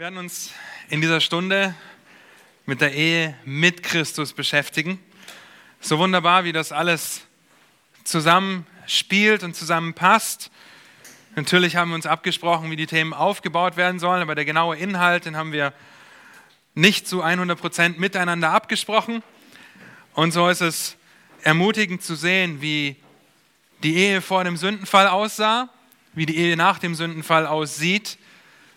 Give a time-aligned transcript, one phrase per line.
[0.00, 0.50] Wir werden uns
[0.88, 1.74] in dieser Stunde
[2.64, 4.98] mit der Ehe mit Christus beschäftigen.
[5.78, 7.20] So wunderbar, wie das alles
[8.04, 10.50] zusammenspielt und zusammenpasst.
[11.36, 15.26] Natürlich haben wir uns abgesprochen, wie die Themen aufgebaut werden sollen, aber der genaue Inhalt,
[15.26, 15.74] den haben wir
[16.74, 19.22] nicht zu 100 Prozent miteinander abgesprochen.
[20.14, 20.96] Und so ist es
[21.42, 22.96] ermutigend zu sehen, wie
[23.82, 25.68] die Ehe vor dem Sündenfall aussah,
[26.14, 28.16] wie die Ehe nach dem Sündenfall aussieht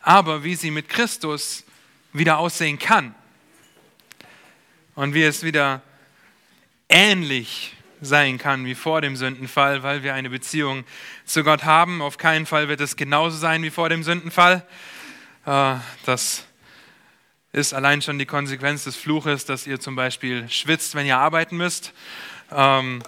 [0.04, 1.64] aber wie sie mit Christus
[2.12, 3.16] wieder aussehen kann.
[4.96, 5.82] Und wie es wieder
[6.88, 10.84] ähnlich sein kann wie vor dem Sündenfall, weil wir eine Beziehung
[11.26, 12.02] zu Gott haben.
[12.02, 14.66] Auf keinen Fall wird es genauso sein wie vor dem Sündenfall.
[15.46, 15.76] Äh,
[16.06, 16.46] das
[17.54, 21.56] ist allein schon die Konsequenz des Fluches, dass ihr zum Beispiel schwitzt, wenn ihr arbeiten
[21.56, 21.94] müsst
[22.52, 23.02] ähm,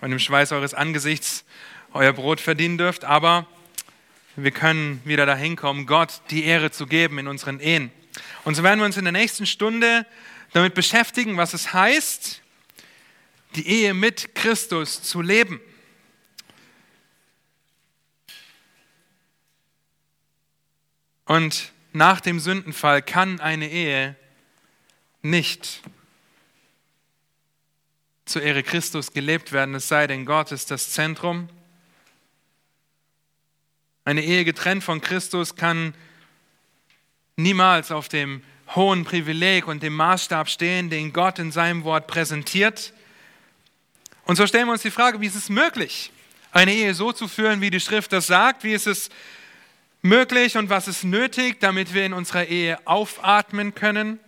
[0.00, 1.44] und im Schweiß eures Angesichts
[1.92, 3.04] euer Brot verdienen dürft.
[3.04, 3.46] Aber
[4.36, 7.90] wir können wieder dahin kommen, Gott die Ehre zu geben in unseren Ehen.
[8.44, 10.06] Und so werden wir uns in der nächsten Stunde
[10.52, 12.42] damit beschäftigen, was es heißt,
[13.56, 15.60] die Ehe mit Christus zu leben.
[21.24, 24.16] Und nach dem Sündenfall kann eine Ehe
[25.22, 25.80] nicht
[28.24, 31.48] zur Ehre Christus gelebt werden, es sei denn, Gott ist das Zentrum
[34.04, 35.94] eine Ehe getrennt von Christus kann
[37.36, 38.42] niemals auf dem
[38.74, 42.92] hohen Privileg und dem Maßstab stehen, den Gott in seinem Wort präsentiert.
[44.24, 46.12] Und so stellen wir uns die Frage, wie ist es möglich,
[46.52, 48.64] eine Ehe so zu führen, wie die Schrift das sagt?
[48.64, 49.10] Wie ist es
[50.02, 54.18] möglich und was ist nötig, damit wir in unserer Ehe aufatmen können?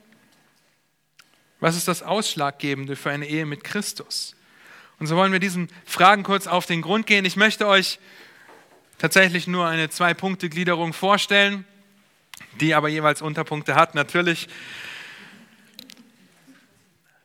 [1.60, 4.34] Was ist das Ausschlaggebende für eine Ehe mit Christus?
[4.98, 7.24] Und so wollen wir diesen Fragen kurz auf den Grund gehen.
[7.24, 7.98] Ich möchte euch
[9.02, 11.64] tatsächlich nur eine Zwei-Punkte-Gliederung vorstellen,
[12.60, 13.96] die aber jeweils Unterpunkte hat.
[13.96, 14.46] Natürlich,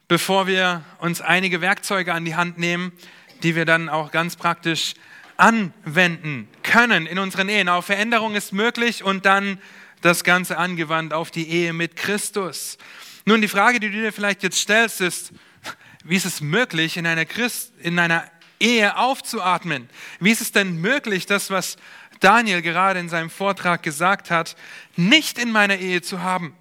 [0.08, 2.94] bevor wir uns einige Werkzeuge an die Hand nehmen,
[3.44, 4.96] die wir dann auch ganz praktisch
[5.38, 7.70] anwenden können in unseren Ehen.
[7.70, 9.60] Auch Veränderung ist möglich und dann
[10.02, 12.80] das Ganze angewandt auf die Ehe mit Christus.
[13.26, 15.32] Nun, die Frage, die du dir vielleicht jetzt stellst, ist,
[16.04, 18.24] wie ist es möglich, in einer, Christ, in einer
[18.60, 19.90] Ehe aufzuatmen.
[20.20, 21.78] Wie ist es denn möglich, das, was
[22.20, 24.56] Daniel gerade in seinem Vortrag gesagt hat,
[24.96, 26.56] nicht in meiner Ehe zu haben?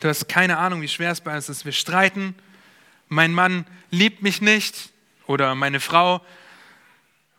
[0.00, 1.64] Du hast keine Ahnung, wie schwer es bei uns ist.
[1.64, 2.34] Wir streiten,
[3.08, 4.90] mein Mann liebt mich nicht
[5.26, 6.20] oder meine Frau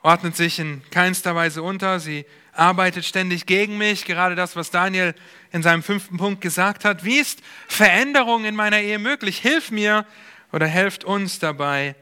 [0.02, 5.16] ordnet sich in keinster Weise unter, sie arbeitet ständig gegen mich, gerade das, was Daniel
[5.52, 7.04] in seinem fünften Punkt gesagt hat.
[7.04, 9.40] Wie ist Veränderung in meiner Ehe möglich?
[9.40, 10.06] Hilf mir
[10.52, 11.96] oder helft uns dabei,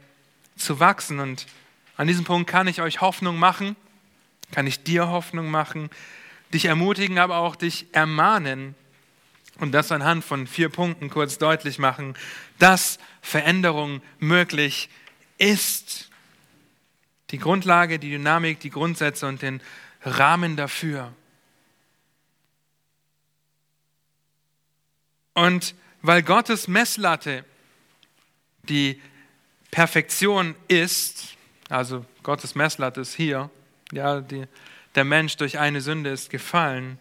[0.64, 1.20] zu wachsen.
[1.20, 1.48] Und
[1.98, 3.76] an diesem Punkt kann ich euch Hoffnung machen,
[4.52, 5.90] kann ich dir Hoffnung machen,
[6.54, 8.76] dich ermutigen, aber auch dich ermahnen
[9.60, 12.16] und das anhand von vier Punkten kurz deutlich machen,
[12.60, 14.90] dass Veränderung möglich
[15.38, 16.10] ist.
[17.30, 19.62] Die Grundlage, die Dynamik, die Grundsätze und den
[20.04, 21.14] Rahmen dafür.
[25.34, 27.46] Und weil Gottes Messlatte
[28.64, 29.02] die
[29.72, 31.36] Perfektion ist,
[31.70, 33.50] also Gottes Messlatte ist hier,
[33.92, 34.46] ja, die,
[34.96, 37.00] der Mensch durch eine Sünde ist gefallen,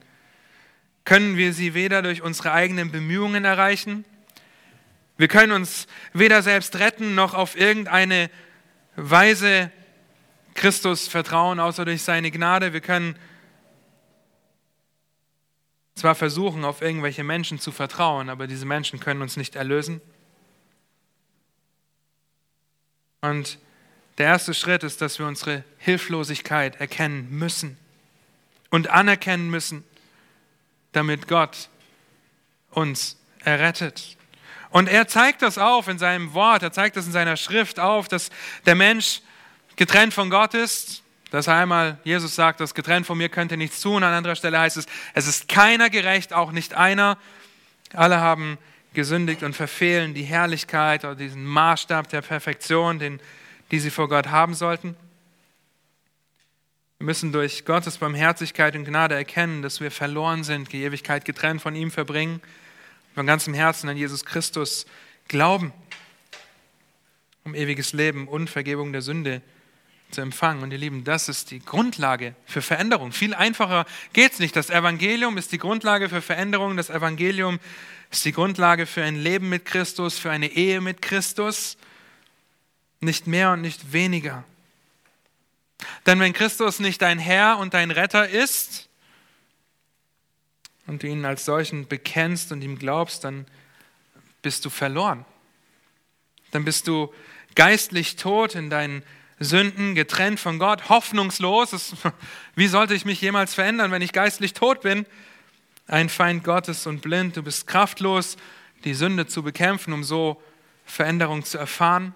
[1.05, 4.05] können wir sie weder durch unsere eigenen Bemühungen erreichen,
[5.21, 8.31] wir können uns weder selbst retten noch auf irgendeine
[8.97, 9.71] Weise
[10.55, 12.73] Christus vertrauen, außer durch seine Gnade.
[12.73, 13.17] Wir können
[15.95, 20.01] zwar versuchen, auf irgendwelche Menschen zu vertrauen, aber diese Menschen können uns nicht erlösen.
[23.21, 23.59] Und
[24.19, 27.77] der erste Schritt ist, dass wir unsere Hilflosigkeit erkennen müssen
[28.71, 29.85] und anerkennen müssen,
[30.93, 31.69] damit Gott
[32.71, 34.17] uns errettet.
[34.71, 38.09] Und er zeigt das auf in seinem Wort, er zeigt das in seiner Schrift auf,
[38.09, 38.31] dass
[38.67, 39.21] der Mensch
[39.77, 41.03] getrennt von Gott ist.
[41.31, 44.03] Dass einmal Jesus sagt, das getrennt von mir könnte nichts tun.
[44.03, 47.19] An anderer Stelle heißt es, es ist keiner gerecht, auch nicht einer.
[47.95, 48.59] Alle haben
[48.95, 53.21] gesündigt und verfehlen die Herrlichkeit oder diesen Maßstab der Perfektion, den,
[53.71, 54.97] die sie vor Gott haben sollten.
[56.99, 61.63] Wir müssen durch Gottes Barmherzigkeit und Gnade erkennen, dass wir verloren sind, die Ewigkeit getrennt
[61.63, 62.43] von ihm verbringen,
[63.15, 64.87] von ganzem Herzen an Jesus Christus
[65.27, 65.73] glauben,
[67.45, 69.41] um ewiges Leben und Vergebung der Sünde
[70.11, 70.63] zu empfangen.
[70.63, 73.13] Und ihr Lieben, das ist die Grundlage für Veränderung.
[73.13, 74.55] Viel einfacher geht es nicht.
[74.55, 76.77] Das Evangelium ist die Grundlage für Veränderung.
[76.77, 77.61] Das Evangelium
[78.11, 81.77] ist die Grundlage für ein Leben mit Christus, für eine Ehe mit Christus.
[83.01, 84.45] Nicht mehr und nicht weniger.
[86.07, 88.89] Denn wenn Christus nicht dein Herr und dein Retter ist,
[90.91, 93.47] und du ihn als solchen bekennst und ihm glaubst, dann
[94.43, 95.25] bist du verloren.
[96.51, 97.15] Dann bist du
[97.55, 99.05] geistlich tot in deinen
[99.39, 101.95] Sünden, getrennt von Gott, hoffnungslos.
[102.57, 105.07] wie sollte ich mich jemals verändern, wenn ich geistlich tot bin?
[105.91, 108.37] Ein Feind Gottes und blind, du bist kraftlos,
[108.85, 110.41] die Sünde zu bekämpfen, um so
[110.85, 112.15] Veränderung zu erfahren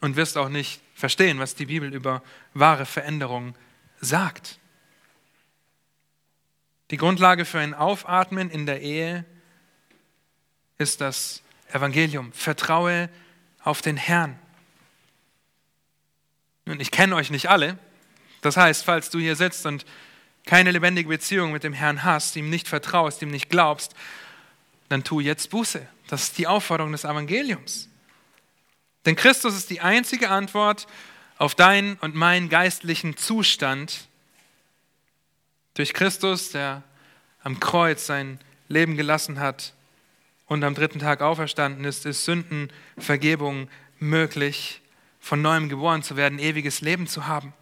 [0.00, 2.20] und wirst auch nicht verstehen, was die Bibel über
[2.54, 3.54] wahre Veränderung
[4.00, 4.58] sagt.
[6.90, 9.24] Die Grundlage für ein Aufatmen in der Ehe
[10.78, 12.32] ist das Evangelium.
[12.32, 13.08] Vertraue
[13.62, 14.36] auf den Herrn.
[16.64, 17.78] Nun, ich kenne euch nicht alle.
[18.40, 19.86] Das heißt, falls du hier sitzt und
[20.48, 23.94] keine lebendige Beziehung mit dem Herrn hast, ihm nicht vertraust, ihm nicht glaubst,
[24.88, 25.86] dann tu jetzt Buße.
[26.06, 27.90] Das ist die Aufforderung des Evangeliums.
[29.04, 30.86] Denn Christus ist die einzige Antwort
[31.36, 34.08] auf deinen und meinen geistlichen Zustand.
[35.74, 36.82] Durch Christus, der
[37.42, 39.74] am Kreuz sein Leben gelassen hat
[40.46, 43.68] und am dritten Tag auferstanden ist, ist Sündenvergebung
[43.98, 44.80] möglich,
[45.20, 47.52] von neuem geboren zu werden, ewiges Leben zu haben.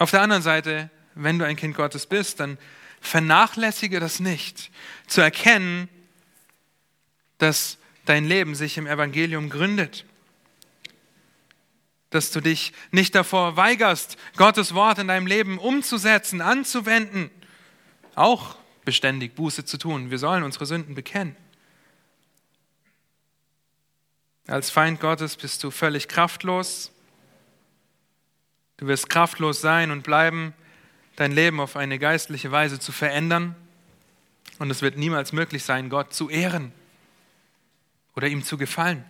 [0.00, 2.56] Auf der anderen Seite, wenn du ein Kind Gottes bist, dann
[3.02, 4.70] vernachlässige das nicht,
[5.06, 5.90] zu erkennen,
[7.36, 7.76] dass
[8.06, 10.06] dein Leben sich im Evangelium gründet.
[12.08, 17.30] Dass du dich nicht davor weigerst, Gottes Wort in deinem Leben umzusetzen, anzuwenden,
[18.14, 18.56] auch
[18.86, 20.10] beständig Buße zu tun.
[20.10, 21.36] Wir sollen unsere Sünden bekennen.
[24.46, 26.90] Als Feind Gottes bist du völlig kraftlos.
[28.80, 30.54] Du wirst kraftlos sein und bleiben,
[31.16, 33.54] dein Leben auf eine geistliche Weise zu verändern.
[34.58, 36.72] Und es wird niemals möglich sein, Gott zu ehren
[38.16, 39.04] oder ihm zu gefallen.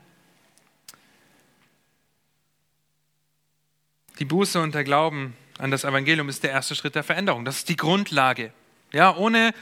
[4.19, 7.45] Die Buße und der Glauben an das Evangelium ist der erste Schritt der Veränderung.
[7.45, 8.53] Das ist die Grundlage.
[8.91, 9.55] Ja, ohne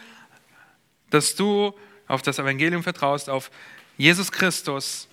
[1.11, 1.75] dass du
[2.07, 3.51] auf das Evangelium vertraust, auf
[3.99, 5.07] Jesus Christus,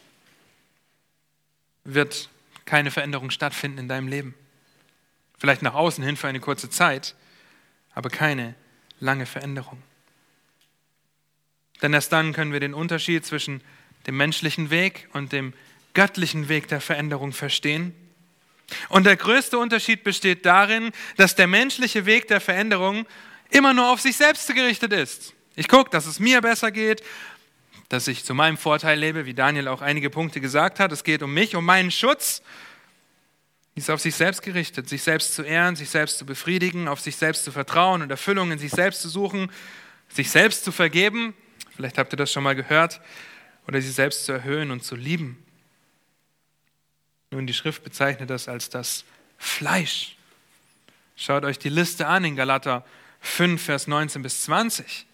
[1.83, 2.29] wird
[2.63, 4.35] keine Veränderung stattfinden in deinem Leben.
[5.37, 7.15] Vielleicht nach außen hin für eine kurze Zeit,
[7.93, 8.55] aber keine
[8.99, 9.81] lange Veränderung.
[11.81, 13.61] Denn erst dann können wir den Unterschied zwischen
[14.07, 15.53] dem menschlichen Weg und dem
[15.93, 17.93] göttlichen Weg der Veränderung verstehen.
[18.89, 23.05] Und der größte Unterschied besteht darin, dass der menschliche Weg der Veränderung
[23.49, 25.33] immer nur auf sich selbst gerichtet ist.
[25.55, 27.03] Ich gucke, dass es mir besser geht,
[27.89, 30.91] dass ich zu meinem Vorteil lebe, wie Daniel auch einige Punkte gesagt hat.
[30.91, 32.41] Es geht um mich, um meinen Schutz.
[33.75, 37.01] Die ist auf sich selbst gerichtet, sich selbst zu ehren, sich selbst zu befriedigen, auf
[37.01, 39.51] sich selbst zu vertrauen und Erfüllung in sich selbst zu suchen,
[40.07, 41.33] sich selbst zu vergeben.
[41.75, 43.01] Vielleicht habt ihr das schon mal gehört
[43.67, 45.43] oder sie selbst zu erhöhen und zu lieben.
[47.31, 49.03] Nun, die Schrift bezeichnet das als das
[49.37, 50.15] Fleisch.
[51.17, 52.85] Schaut euch die Liste an in Galater
[53.19, 55.05] 5, Vers 19 bis 20.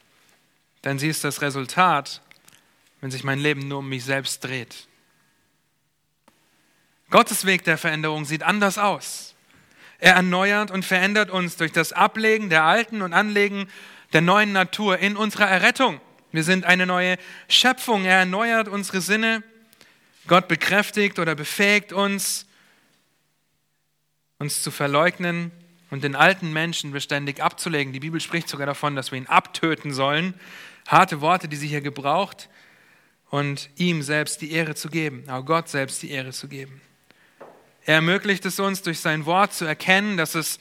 [0.84, 2.22] Denn sie ist das Resultat,
[3.00, 4.88] wenn sich mein Leben nur um mich selbst dreht.
[7.12, 9.36] Gottes Weg der Veränderung sieht anders aus.
[10.00, 13.68] Er erneuert und verändert uns durch das Ablegen der alten und Anlegen
[14.13, 16.02] der neuen Natur in unserer Errettung.
[16.31, 17.18] Wir sind eine neue
[17.50, 18.06] Schöpfung.
[18.06, 19.44] Er erneuert unsere Sinne.
[20.28, 22.48] Gott bekräftigt oder befähigt uns,
[24.40, 25.52] uns zu verleugnen
[25.90, 27.92] und den alten Menschen beständig abzulegen.
[27.92, 30.34] Die Bibel spricht sogar davon, dass wir ihn abtöten sollen.
[30.88, 32.50] Harte Worte, die sie hier gebraucht.
[33.30, 36.82] Und ihm selbst die Ehre zu geben, auch Gott selbst die Ehre zu geben.
[37.85, 40.59] Er ermöglicht es uns durch sein Wort zu erkennen, dass es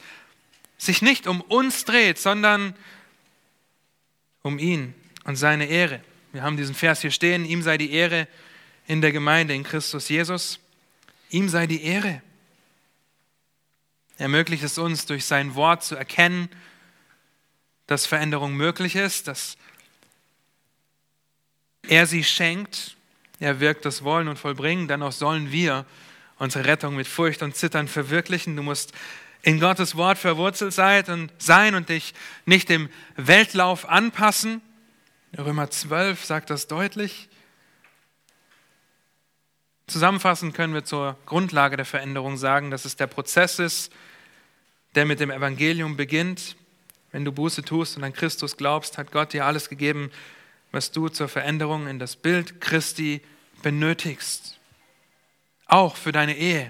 [0.77, 2.75] sich nicht um uns dreht, sondern
[4.41, 6.01] um ihn und seine Ehre.
[6.31, 8.27] Wir haben diesen Vers hier stehen, ihm sei die Ehre
[8.87, 10.59] in der Gemeinde in Christus Jesus.
[11.29, 12.21] Ihm sei die Ehre.
[14.17, 16.49] Er ermöglicht es uns durch sein Wort zu erkennen,
[17.87, 19.57] dass Veränderung möglich ist, dass
[21.87, 22.95] er sie schenkt.
[23.39, 24.87] Er wirkt das Wollen und Vollbringen.
[24.87, 25.85] Dennoch sollen wir
[26.41, 28.55] unsere Rettung mit Furcht und Zittern verwirklichen.
[28.55, 28.93] Du musst
[29.43, 34.61] in Gottes Wort verwurzelt sein und dich nicht dem Weltlauf anpassen,
[35.37, 37.29] Römer 12 sagt das deutlich.
[39.87, 43.93] Zusammenfassend können wir zur Grundlage der Veränderung sagen, dass es der Prozess ist,
[44.95, 46.55] der mit dem Evangelium beginnt.
[47.11, 50.11] Wenn du Buße tust und an Christus glaubst, hat Gott dir alles gegeben,
[50.71, 53.21] was du zur Veränderung in das Bild Christi
[53.61, 54.60] benötigst.
[55.71, 56.69] Auch für deine Ehe.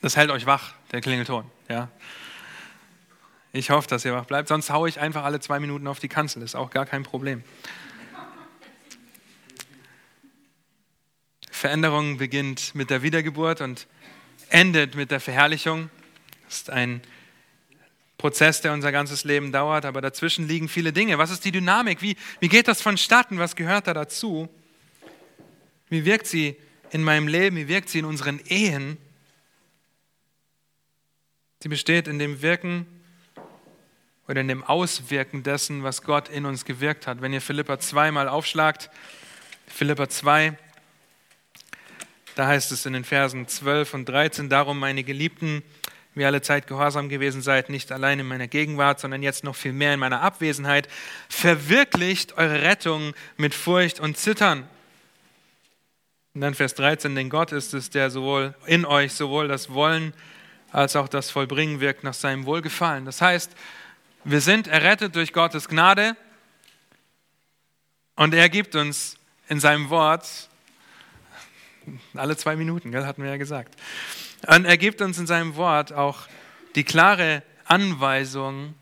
[0.00, 1.48] Das hält euch wach, der Klingelton.
[1.68, 1.92] Ja.
[3.52, 4.48] Ich hoffe, dass ihr wach bleibt.
[4.48, 6.42] Sonst haue ich einfach alle zwei Minuten auf die Kanzel.
[6.42, 7.44] Ist auch gar kein Problem.
[11.52, 13.86] Veränderung beginnt mit der Wiedergeburt und
[14.48, 15.88] endet mit der Verherrlichung.
[16.46, 17.00] Das ist ein
[18.18, 21.16] Prozess, der unser ganzes Leben dauert, aber dazwischen liegen viele Dinge.
[21.18, 22.02] Was ist die Dynamik?
[22.02, 23.38] Wie, wie geht das vonstatten?
[23.38, 24.48] Was gehört da dazu?
[25.90, 26.56] Wie wirkt sie
[26.90, 27.56] in meinem Leben?
[27.56, 28.96] Wie wirkt sie in unseren Ehen?
[31.62, 32.86] Sie besteht in dem Wirken
[34.26, 37.20] oder in dem Auswirken dessen, was Gott in uns gewirkt hat.
[37.20, 38.88] Wenn ihr Philippa 2 mal aufschlagt,
[39.66, 40.56] Philippa 2,
[42.36, 45.62] da heißt es in den Versen 12 und 13, darum meine Geliebten,
[46.14, 49.72] wie alle Zeit gehorsam gewesen seid, nicht allein in meiner Gegenwart, sondern jetzt noch viel
[49.72, 50.88] mehr in meiner Abwesenheit,
[51.28, 54.68] verwirklicht eure Rettung mit Furcht und Zittern.
[56.32, 60.12] Und dann Vers 13, denn Gott ist es, der sowohl in euch sowohl das Wollen
[60.70, 63.04] als auch das Vollbringen wirkt nach seinem Wohlgefallen.
[63.04, 63.50] Das heißt,
[64.22, 66.16] wir sind errettet durch Gottes Gnade
[68.14, 69.16] und er gibt uns
[69.48, 70.48] in seinem Wort
[72.14, 73.74] alle zwei Minuten, gell, hatten wir ja gesagt.
[74.46, 76.28] Und er gibt uns in seinem Wort auch
[76.76, 78.74] die klare Anweisung,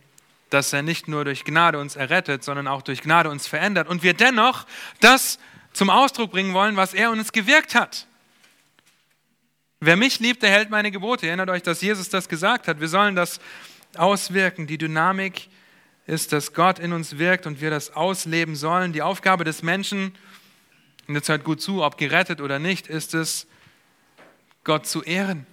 [0.50, 4.02] dass er nicht nur durch Gnade uns errettet, sondern auch durch Gnade uns verändert und
[4.02, 4.66] wir dennoch
[5.00, 5.38] das
[5.78, 8.08] zum Ausdruck bringen wollen, was er uns gewirkt hat.
[9.78, 11.28] Wer mich liebt, der hält meine Gebote.
[11.28, 12.80] Erinnert euch, dass Jesus das gesagt hat.
[12.80, 13.38] Wir sollen das
[13.96, 14.66] auswirken.
[14.66, 15.48] Die Dynamik
[16.04, 18.92] ist, dass Gott in uns wirkt und wir das ausleben sollen.
[18.92, 20.16] Die Aufgabe des Menschen,
[21.06, 23.46] und jetzt hört gut zu, ob gerettet oder nicht, ist es,
[24.64, 25.46] Gott zu ehren.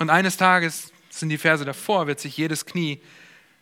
[0.00, 3.00] Und eines Tages, sind die Verse davor, wird sich jedes Knie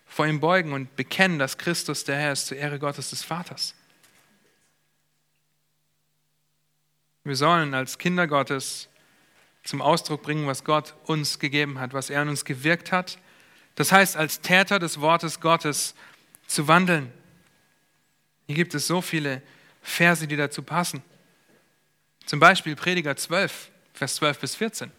[0.07, 3.75] vor ihm beugen und bekennen, dass Christus der Herr ist, zur Ehre Gottes des Vaters.
[7.25, 8.89] Wir sollen als Kinder Gottes
[9.63, 13.19] zum Ausdruck bringen, was Gott uns gegeben hat, was er an uns gewirkt hat.
[13.77, 15.95] Das heißt, als Täter des Wortes Gottes
[16.49, 17.13] zu wandeln.
[18.47, 19.41] Hier gibt es so viele
[19.83, 21.03] Verse, die dazu passen.
[22.27, 24.91] Zum Beispiel Prediger 12, Vers 12 bis 14.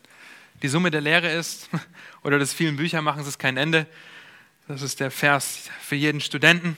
[0.62, 1.70] Die Summe der Lehre ist,
[2.24, 3.86] oder des vielen Büchermachens ist kein Ende.
[4.68, 6.78] Das ist der Vers für jeden Studenten.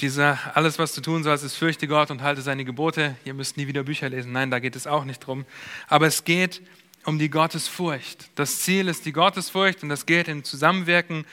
[0.00, 3.16] Dieser, alles, was du tun sollst, ist fürchte Gott und halte seine Gebote.
[3.24, 4.32] Ihr müsst nie wieder Bücher lesen.
[4.32, 5.44] Nein, da geht es auch nicht drum.
[5.86, 6.62] Aber es geht
[7.04, 8.30] um die Gottesfurcht.
[8.34, 11.24] Das Ziel ist die Gottesfurcht und das geht im Zusammenwirken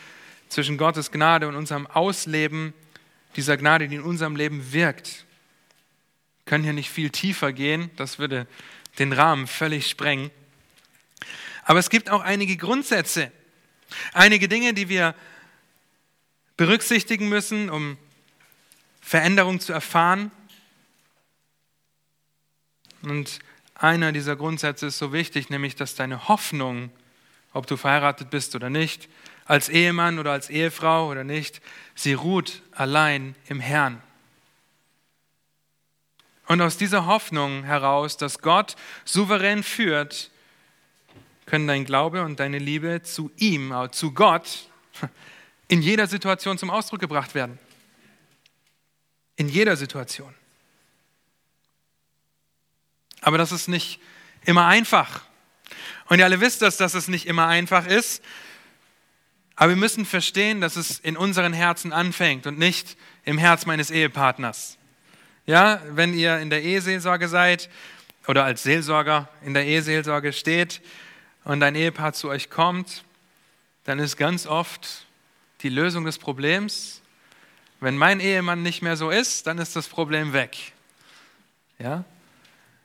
[0.50, 2.74] zwischen Gottes Gnade und unserem Ausleben
[3.36, 5.26] dieser Gnade, die in unserem Leben wirkt
[6.50, 8.48] können hier nicht viel tiefer gehen, das würde
[8.98, 10.32] den Rahmen völlig sprengen.
[11.64, 13.32] Aber es gibt auch einige Grundsätze,
[14.14, 15.14] einige Dinge, die wir
[16.58, 17.98] berücksichtigen müssen, um
[19.10, 20.30] Veränderung zu erfahren.
[23.02, 23.40] Und
[23.74, 26.92] einer dieser Grundsätze ist so wichtig, nämlich dass deine Hoffnung,
[27.52, 29.10] ob du verheiratet bist oder nicht,
[29.46, 31.60] als Ehemann oder als Ehefrau oder nicht,
[31.96, 34.00] sie ruht allein im Herrn.
[36.46, 38.76] Und aus dieser Hoffnung heraus, dass Gott
[39.06, 40.30] souverän führt,
[41.48, 44.70] können dein Glaube und deine Liebe zu ihm, zu Gott,
[45.68, 47.58] in jeder Situation zum Ausdruck gebracht werden.
[49.40, 50.36] In jeder Situation.
[53.22, 54.02] Aber das ist nicht
[54.44, 55.22] immer einfach.
[56.10, 58.22] Und ihr alle wisst das, dass es nicht immer einfach ist.
[59.56, 63.92] Aber wir müssen verstehen, dass es in unseren Herzen anfängt und nicht im Herz meines
[63.92, 64.78] Ehepartners.
[65.46, 67.70] Ja, wenn ihr in der Eheseelsorge seid
[68.28, 70.82] oder als Seelsorger in der Eheseelsorge steht
[71.46, 73.06] und ein Ehepaar zu euch kommt,
[73.86, 75.06] dann ist ganz oft
[75.62, 77.02] die Lösung des Problems,
[77.80, 80.58] wenn mein Ehemann nicht mehr so ist, dann ist das Problem weg.
[81.78, 82.04] Ja?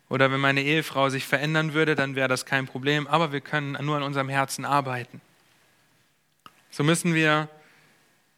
[0.08, 3.76] Oder wenn meine Ehefrau sich verändern würde, dann wäre das kein Problem, aber wir können
[3.84, 5.20] nur an unserem Herzen arbeiten.
[6.70, 7.48] So müssen wir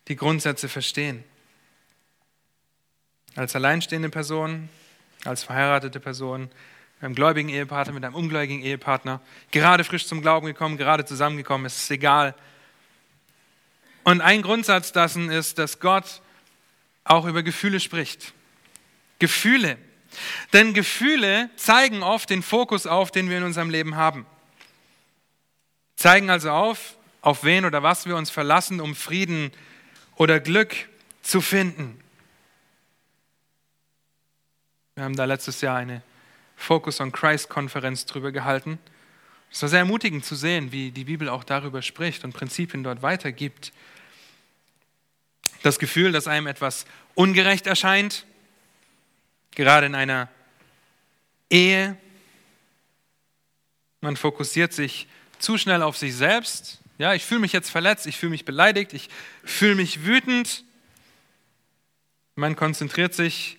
[0.08, 1.24] die Grundsätze verstehen
[3.34, 4.68] als alleinstehende Person,
[5.24, 9.20] als verheiratete Person, mit einem gläubigen Ehepartner, mit einem ungläubigen Ehepartner,
[9.50, 12.34] gerade frisch zum Glauben gekommen, gerade zusammengekommen, es ist egal.
[14.04, 16.22] Und ein Grundsatz dessen ist, dass Gott
[17.06, 18.32] auch über Gefühle spricht.
[19.18, 19.78] Gefühle.
[20.52, 24.26] Denn Gefühle zeigen oft den Fokus auf, den wir in unserem Leben haben.
[25.96, 29.50] Zeigen also auf, auf wen oder was wir uns verlassen, um Frieden
[30.16, 30.74] oder Glück
[31.22, 32.00] zu finden.
[34.94, 36.02] Wir haben da letztes Jahr eine
[36.56, 38.78] Focus on Christ-Konferenz drüber gehalten.
[39.50, 43.02] Es war sehr ermutigend zu sehen, wie die Bibel auch darüber spricht und Prinzipien dort
[43.02, 43.72] weitergibt.
[45.66, 48.24] Das Gefühl, dass einem etwas ungerecht erscheint,
[49.50, 50.28] gerade in einer
[51.50, 51.96] Ehe.
[54.00, 55.08] Man fokussiert sich
[55.40, 56.78] zu schnell auf sich selbst.
[56.98, 59.08] Ja, ich fühle mich jetzt verletzt, ich fühle mich beleidigt, ich
[59.42, 60.62] fühle mich wütend.
[62.36, 63.58] Man konzentriert sich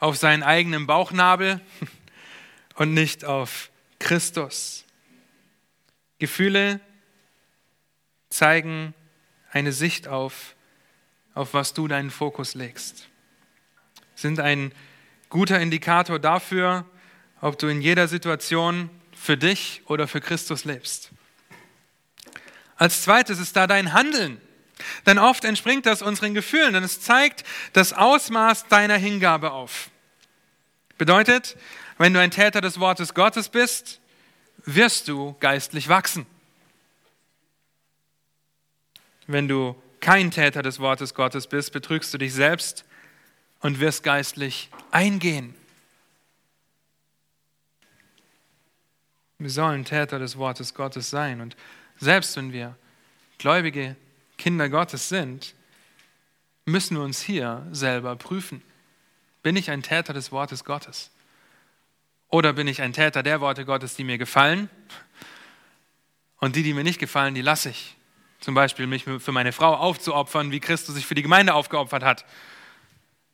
[0.00, 1.60] auf seinen eigenen Bauchnabel
[2.74, 3.70] und nicht auf
[4.00, 4.84] Christus.
[6.18, 6.80] Gefühle
[8.28, 8.92] zeigen
[9.52, 10.56] eine Sicht auf,
[11.34, 13.08] auf was du deinen Fokus legst.
[14.14, 14.72] Sind ein
[15.28, 16.84] guter Indikator dafür,
[17.40, 21.10] ob du in jeder Situation für dich oder für Christus lebst.
[22.76, 24.40] Als zweites ist da dein Handeln.
[25.06, 29.90] Denn oft entspringt das unseren Gefühlen, denn es zeigt das Ausmaß deiner Hingabe auf.
[30.98, 31.56] Bedeutet,
[31.98, 34.00] wenn du ein Täter des Wortes Gottes bist,
[34.64, 36.26] wirst du geistlich wachsen.
[39.26, 42.84] Wenn du kein Täter des Wortes Gottes bist, betrügst du dich selbst
[43.60, 45.54] und wirst geistlich eingehen.
[49.38, 51.40] Wir sollen Täter des Wortes Gottes sein.
[51.40, 51.56] Und
[51.98, 52.76] selbst wenn wir
[53.38, 53.96] gläubige
[54.36, 55.54] Kinder Gottes sind,
[56.66, 58.60] müssen wir uns hier selber prüfen.
[59.42, 61.12] Bin ich ein Täter des Wortes Gottes?
[62.28, 64.68] Oder bin ich ein Täter der Worte Gottes, die mir gefallen?
[66.40, 67.96] Und die, die mir nicht gefallen, die lasse ich.
[68.44, 72.26] Zum Beispiel mich für meine Frau aufzuopfern, wie Christus sich für die Gemeinde aufgeopfert hat.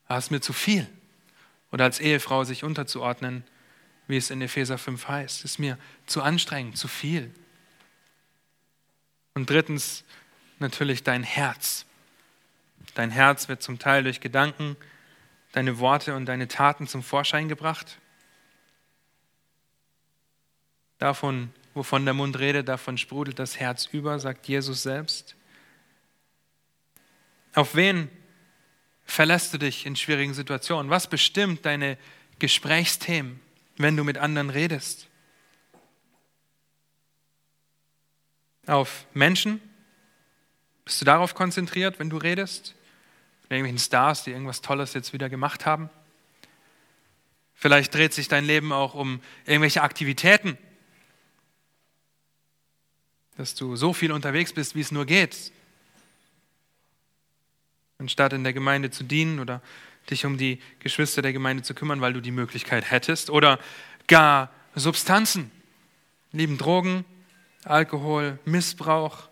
[0.06, 0.88] Das ist mir zu viel.
[1.72, 3.42] Oder als Ehefrau sich unterzuordnen,
[4.06, 5.42] wie es in Epheser 5 heißt.
[5.42, 7.34] Das ist mir zu anstrengend, zu viel.
[9.34, 10.04] Und drittens
[10.60, 11.86] natürlich dein Herz.
[12.94, 14.76] Dein Herz wird zum Teil durch Gedanken,
[15.50, 17.98] deine Worte und deine Taten zum Vorschein gebracht.
[20.98, 25.36] Davon, wovon der Mund redet, davon sprudelt das Herz über, sagt Jesus selbst.
[27.54, 28.08] Auf wen
[29.04, 30.90] verlässt du dich in schwierigen Situationen?
[30.90, 31.98] Was bestimmt deine
[32.38, 33.40] Gesprächsthemen,
[33.76, 35.08] wenn du mit anderen redest?
[38.66, 39.60] Auf Menschen?
[40.84, 42.74] Bist du darauf konzentriert, wenn du redest?
[43.42, 45.90] Mit irgendwelchen Stars, die irgendwas Tolles jetzt wieder gemacht haben?
[47.54, 50.56] Vielleicht dreht sich dein Leben auch um irgendwelche Aktivitäten,
[53.40, 55.50] dass du so viel unterwegs bist, wie es nur geht,
[57.96, 59.62] anstatt in der Gemeinde zu dienen oder
[60.10, 63.58] dich um die Geschwister der Gemeinde zu kümmern, weil du die Möglichkeit hättest, oder
[64.08, 65.50] gar Substanzen,
[66.32, 67.06] lieben Drogen,
[67.64, 69.30] Alkohol, Missbrauch.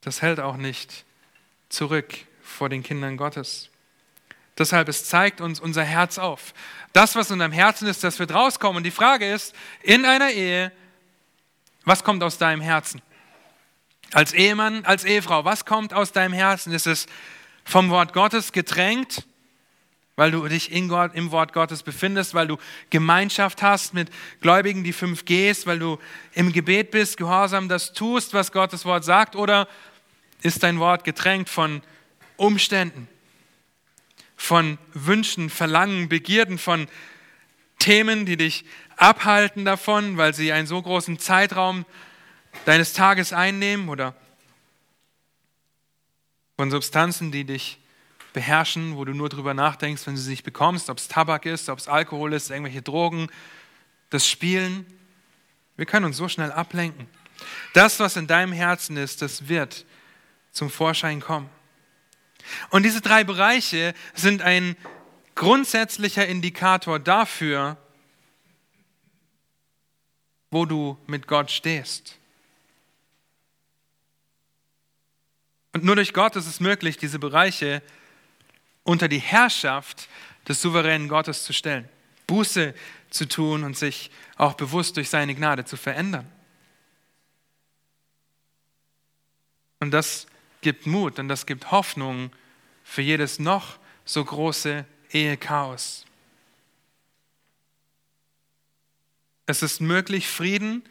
[0.00, 1.04] Das hält auch nicht
[1.68, 3.68] zurück vor den Kindern Gottes.
[4.56, 6.54] Deshalb, es zeigt uns unser Herz auf.
[6.94, 8.78] Das, was in unserem Herzen ist, das wird rauskommen.
[8.78, 10.72] Und die Frage ist, in einer Ehe,
[11.84, 13.02] was kommt aus deinem Herzen?
[14.12, 16.72] Als Ehemann, als Ehefrau, was kommt aus deinem Herzen?
[16.72, 17.06] Ist es
[17.64, 19.24] vom Wort Gottes getränkt,
[20.16, 22.58] weil du dich Gott, im Wort Gottes befindest, weil du
[22.90, 25.98] Gemeinschaft hast mit Gläubigen, die fünf Gs, weil du
[26.34, 29.36] im Gebet bist, gehorsam das tust, was Gottes Wort sagt?
[29.36, 29.68] Oder
[30.42, 31.82] ist dein Wort getränkt von
[32.36, 33.08] Umständen,
[34.36, 36.88] von Wünschen, Verlangen, Begierden, von
[37.78, 38.64] Themen, die dich
[39.00, 41.86] abhalten davon, weil sie einen so großen Zeitraum
[42.66, 44.14] deines Tages einnehmen oder
[46.56, 47.78] von Substanzen, die dich
[48.34, 51.70] beherrschen, wo du nur drüber nachdenkst, wenn du sie nicht bekommst, ob es Tabak ist,
[51.70, 53.28] ob es Alkohol ist, irgendwelche Drogen,
[54.10, 54.86] das Spielen.
[55.76, 57.08] Wir können uns so schnell ablenken.
[57.72, 59.86] Das, was in deinem Herzen ist, das wird
[60.52, 61.48] zum Vorschein kommen.
[62.68, 64.76] Und diese drei Bereiche sind ein
[65.34, 67.78] grundsätzlicher Indikator dafür,
[70.50, 72.16] wo du mit Gott stehst.
[75.72, 77.82] Und nur durch Gott ist es möglich, diese Bereiche
[78.82, 80.08] unter die Herrschaft
[80.48, 81.88] des souveränen Gottes zu stellen,
[82.26, 82.74] Buße
[83.10, 86.30] zu tun und sich auch bewusst durch seine Gnade zu verändern.
[89.78, 90.26] Und das
[90.60, 92.32] gibt Mut und das gibt Hoffnung
[92.84, 96.04] für jedes noch so große Ehechaos.
[99.50, 100.84] Es ist möglich, Frieden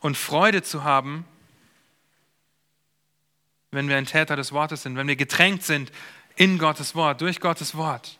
[0.00, 1.24] und Freude zu haben,
[3.70, 5.90] wenn wir ein Täter des Wortes sind, wenn wir getränkt sind
[6.36, 8.18] in Gottes Wort, durch Gottes Wort.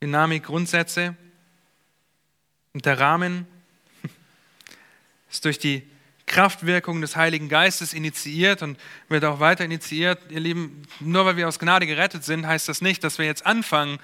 [0.00, 1.14] Dynamik, Grundsätze
[2.72, 3.46] und der Rahmen
[5.30, 5.86] ist durch die
[6.26, 10.20] Kraftwirkung des Heiligen Geistes initiiert und wird auch weiter initiiert.
[10.30, 13.44] Ihr Lieben, nur weil wir aus Gnade gerettet sind, heißt das nicht, dass wir jetzt
[13.44, 13.98] anfangen,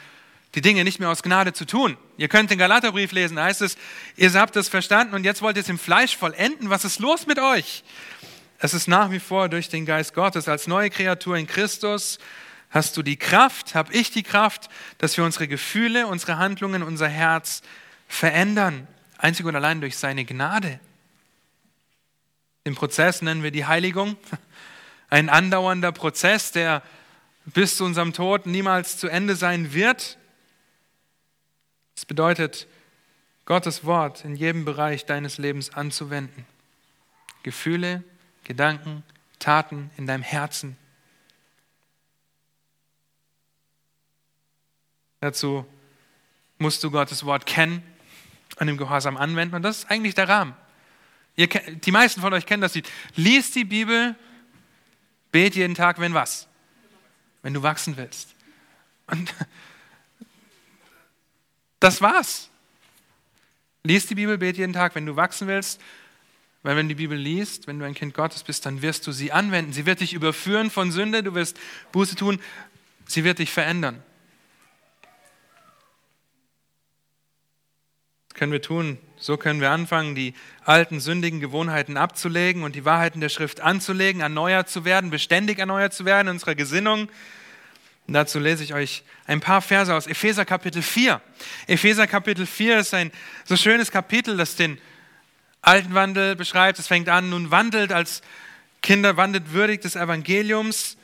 [0.54, 1.96] die Dinge nicht mehr aus Gnade zu tun.
[2.16, 3.76] Ihr könnt den Galaterbrief lesen, da heißt es,
[4.16, 6.70] ihr habt das verstanden und jetzt wollt ihr es im Fleisch vollenden.
[6.70, 7.84] Was ist los mit euch?
[8.58, 10.48] Es ist nach wie vor durch den Geist Gottes.
[10.48, 12.18] Als neue Kreatur in Christus
[12.68, 17.08] hast du die Kraft, habe ich die Kraft, dass wir unsere Gefühle, unsere Handlungen, unser
[17.08, 17.62] Herz
[18.06, 18.86] verändern.
[19.18, 20.80] Einzig und allein durch seine Gnade.
[22.66, 24.16] Den Prozess nennen wir die Heiligung.
[25.08, 26.82] Ein andauernder Prozess, der
[27.46, 30.18] bis zu unserem Tod niemals zu Ende sein wird.
[31.94, 32.66] Das bedeutet,
[33.44, 36.46] Gottes Wort in jedem Bereich deines Lebens anzuwenden.
[37.42, 38.04] Gefühle,
[38.44, 39.02] Gedanken,
[39.38, 40.76] Taten in deinem Herzen.
[45.20, 45.66] Dazu
[46.58, 47.82] musst du Gottes Wort kennen
[48.58, 49.56] und im Gehorsam anwenden.
[49.56, 50.54] Und das ist eigentlich der Rahmen.
[51.36, 52.90] Ihr, die meisten von euch kennen das Lied.
[53.16, 54.14] Lies die Bibel,
[55.32, 56.46] bet jeden Tag, wenn was?
[57.42, 58.34] Wenn du wachsen willst.
[59.06, 59.34] Und
[61.80, 62.50] das war's.
[63.82, 65.80] Lies die Bibel, bet jeden Tag, wenn du wachsen willst.
[66.62, 69.12] Weil wenn du die Bibel liest, wenn du ein Kind Gottes bist, dann wirst du
[69.12, 69.72] sie anwenden.
[69.72, 71.58] Sie wird dich überführen von Sünde, du wirst
[71.92, 72.38] Buße tun,
[73.06, 74.02] sie wird dich verändern.
[78.28, 78.98] Das können wir tun.
[79.16, 84.20] So können wir anfangen, die alten sündigen Gewohnheiten abzulegen und die Wahrheiten der Schrift anzulegen,
[84.20, 87.08] erneuert zu werden, beständig erneuert zu werden in unserer Gesinnung.
[88.06, 91.20] Und dazu lese ich euch ein paar Verse aus Epheser Kapitel 4.
[91.66, 93.12] Epheser Kapitel 4 ist ein
[93.44, 94.80] so schönes Kapitel, das den
[95.62, 96.78] alten Wandel beschreibt.
[96.78, 98.22] Es fängt an, nun wandelt als
[98.82, 100.96] Kinder, wandelt würdig des Evangeliums.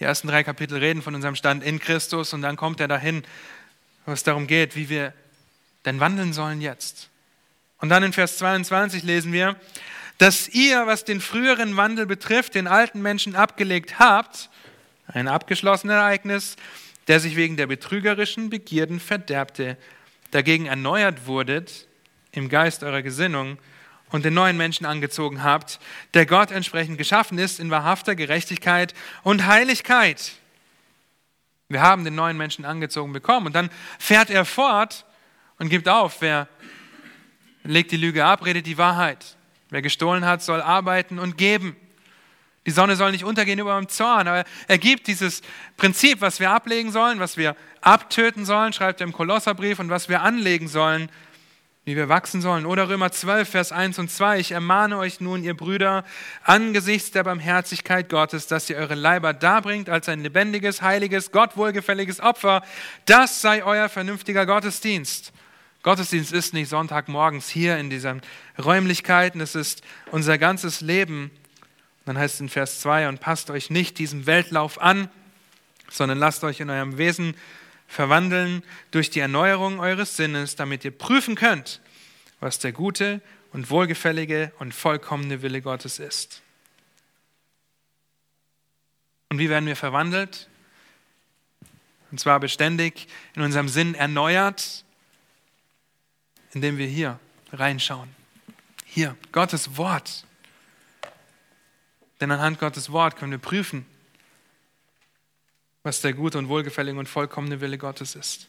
[0.00, 3.22] Die ersten drei Kapitel reden von unserem Stand in Christus und dann kommt er dahin,
[4.06, 5.12] wo es darum geht, wie wir
[5.84, 7.10] denn wandeln sollen jetzt.
[7.78, 9.56] Und dann in Vers 22 lesen wir,
[10.18, 14.50] dass ihr, was den früheren Wandel betrifft, den alten Menschen abgelegt habt,
[15.06, 16.56] ein abgeschlossenes Ereignis,
[17.08, 19.76] der sich wegen der betrügerischen Begierden verderbte,
[20.30, 21.86] dagegen erneuert wurdet
[22.30, 23.58] im Geist eurer Gesinnung
[24.10, 25.80] und den neuen Menschen angezogen habt,
[26.14, 30.32] der Gott entsprechend geschaffen ist in wahrhafter Gerechtigkeit und Heiligkeit.
[31.68, 33.46] Wir haben den neuen Menschen angezogen bekommen.
[33.46, 35.06] Und dann fährt er fort
[35.58, 36.20] und gibt auf.
[36.20, 36.46] Wer
[37.64, 39.36] legt die Lüge ab, redet die Wahrheit.
[39.70, 41.74] Wer gestohlen hat, soll arbeiten und geben.
[42.66, 45.42] Die Sonne soll nicht untergehen über dem Zorn, aber er gibt dieses
[45.76, 50.08] Prinzip, was wir ablegen sollen, was wir abtöten sollen, schreibt er im Kolosserbrief, und was
[50.08, 51.10] wir anlegen sollen,
[51.84, 52.64] wie wir wachsen sollen.
[52.64, 54.38] Oder Römer 12, Vers 1 und 2.
[54.38, 56.04] Ich ermahne euch nun, ihr Brüder,
[56.44, 62.20] angesichts der Barmherzigkeit Gottes, dass ihr eure Leiber darbringt als ein lebendiges, heiliges, Gott wohlgefälliges
[62.20, 62.62] Opfer.
[63.06, 65.32] Das sei euer vernünftiger Gottesdienst.
[65.82, 68.22] Gottesdienst ist nicht Sonntagmorgens hier in diesen
[68.56, 71.32] Räumlichkeiten, es ist unser ganzes Leben.
[72.04, 75.08] Dann heißt es in Vers 2, und passt euch nicht diesem Weltlauf an,
[75.90, 77.34] sondern lasst euch in eurem Wesen
[77.86, 81.80] verwandeln durch die Erneuerung eures Sinnes, damit ihr prüfen könnt,
[82.40, 83.20] was der gute
[83.52, 86.42] und wohlgefällige und vollkommene Wille Gottes ist.
[89.28, 90.48] Und wie werden wir verwandelt?
[92.10, 94.84] Und zwar beständig in unserem Sinn erneuert
[96.54, 97.18] indem wir hier
[97.52, 98.08] reinschauen.
[98.84, 100.24] Hier, Gottes Wort.
[102.22, 103.84] Denn anhand Gottes Wort können wir prüfen,
[105.82, 108.48] was der gute und wohlgefällige und vollkommene Wille Gottes ist.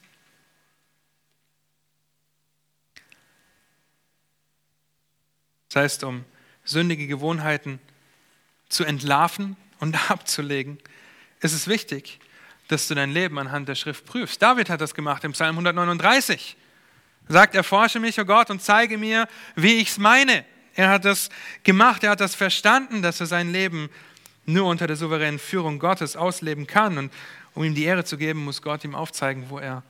[5.70, 6.24] Das heißt, um
[6.64, 7.80] sündige Gewohnheiten
[8.70, 10.78] zu entlarven und abzulegen,
[11.40, 12.20] ist es wichtig,
[12.68, 14.40] dass du dein Leben anhand der Schrift prüfst.
[14.40, 16.58] David hat das gemacht im Psalm 139
[17.28, 20.46] sagt, erforsche mich, oh Gott, und zeige mir, wie ich es meine.
[20.76, 21.30] Er hat das
[21.64, 23.90] gemacht, er hat das verstanden, dass er sein Leben
[24.46, 26.98] nur unter der souveränen Führung Gottes ausleben kann.
[26.98, 27.14] Und
[27.54, 29.84] um ihm die Ehre zu geben, muss Gott ihm aufzeigen, wo er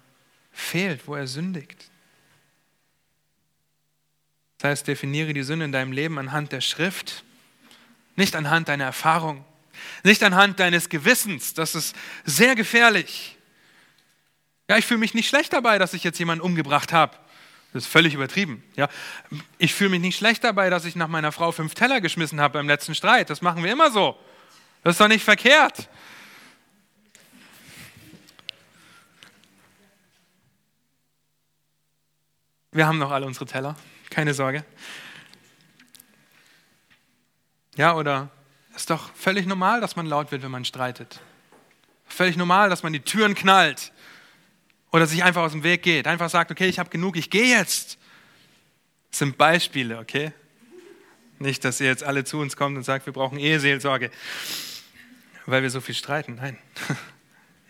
[0.51, 1.89] fehlt, wo er sündigt.
[4.59, 7.23] Das heißt, definiere die Sünde in deinem Leben anhand der Schrift,
[8.15, 9.43] nicht anhand deiner Erfahrung,
[10.03, 11.53] nicht anhand deines Gewissens.
[11.53, 13.37] Das ist sehr gefährlich.
[14.69, 17.17] Ja, ich fühle mich nicht schlecht dabei, dass ich jetzt jemanden umgebracht habe.
[17.73, 18.63] Das ist völlig übertrieben.
[18.75, 18.87] Ja.
[19.57, 22.59] Ich fühle mich nicht schlecht dabei, dass ich nach meiner Frau fünf Teller geschmissen habe
[22.59, 23.31] beim letzten Streit.
[23.31, 24.15] Das machen wir immer so.
[24.83, 25.89] Das ist doch nicht verkehrt.
[32.71, 33.75] Wir haben noch alle unsere Teller,
[34.09, 34.65] keine Sorge.
[37.75, 38.29] Ja, oder
[38.75, 41.21] ist doch völlig normal, dass man laut wird, wenn man streitet.
[42.05, 43.92] Völlig normal, dass man die Türen knallt
[44.93, 47.57] oder sich einfach aus dem Weg geht, einfach sagt, okay, ich habe genug, ich gehe
[47.57, 47.97] jetzt.
[49.09, 50.31] Das sind Beispiele, okay?
[51.39, 54.11] Nicht, dass ihr jetzt alle zu uns kommt und sagt, wir brauchen Eheseelsorge,
[55.47, 56.35] weil wir so viel streiten.
[56.35, 56.57] Nein.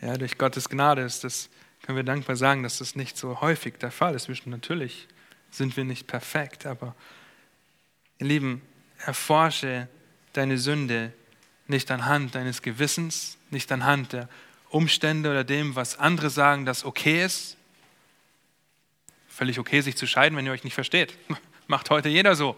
[0.01, 1.49] Ja, durch Gottes Gnade ist das,
[1.81, 4.27] können wir dankbar sagen, dass das nicht so häufig der Fall ist.
[4.45, 5.07] Natürlich
[5.49, 6.93] sind wir nicht perfekt, aber
[8.19, 8.61] ihr Lieben,
[8.97, 9.87] erforsche
[10.33, 11.13] deine Sünde
[11.69, 14.27] nicht anhand deines Gewissens, nicht anhand der
[14.73, 17.57] Umstände oder dem, was andere sagen, das okay ist.
[19.27, 21.17] Völlig okay, sich zu scheiden, wenn ihr euch nicht versteht.
[21.67, 22.57] Macht heute jeder so.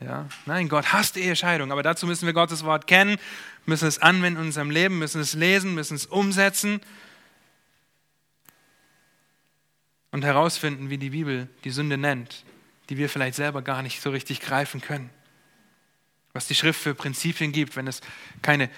[0.00, 0.28] Ja?
[0.46, 3.18] Nein, Gott hasst Ehescheidung, aber dazu müssen wir Gottes Wort kennen,
[3.66, 6.80] müssen es anwenden in unserem Leben, müssen es lesen, müssen es umsetzen.
[10.14, 12.44] und herausfinden, wie die Bibel die Sünde nennt,
[12.88, 15.10] die wir vielleicht selber gar nicht so richtig greifen können.
[16.32, 18.00] Was die Schrift für Prinzipien gibt, wenn es
[18.40, 18.70] keine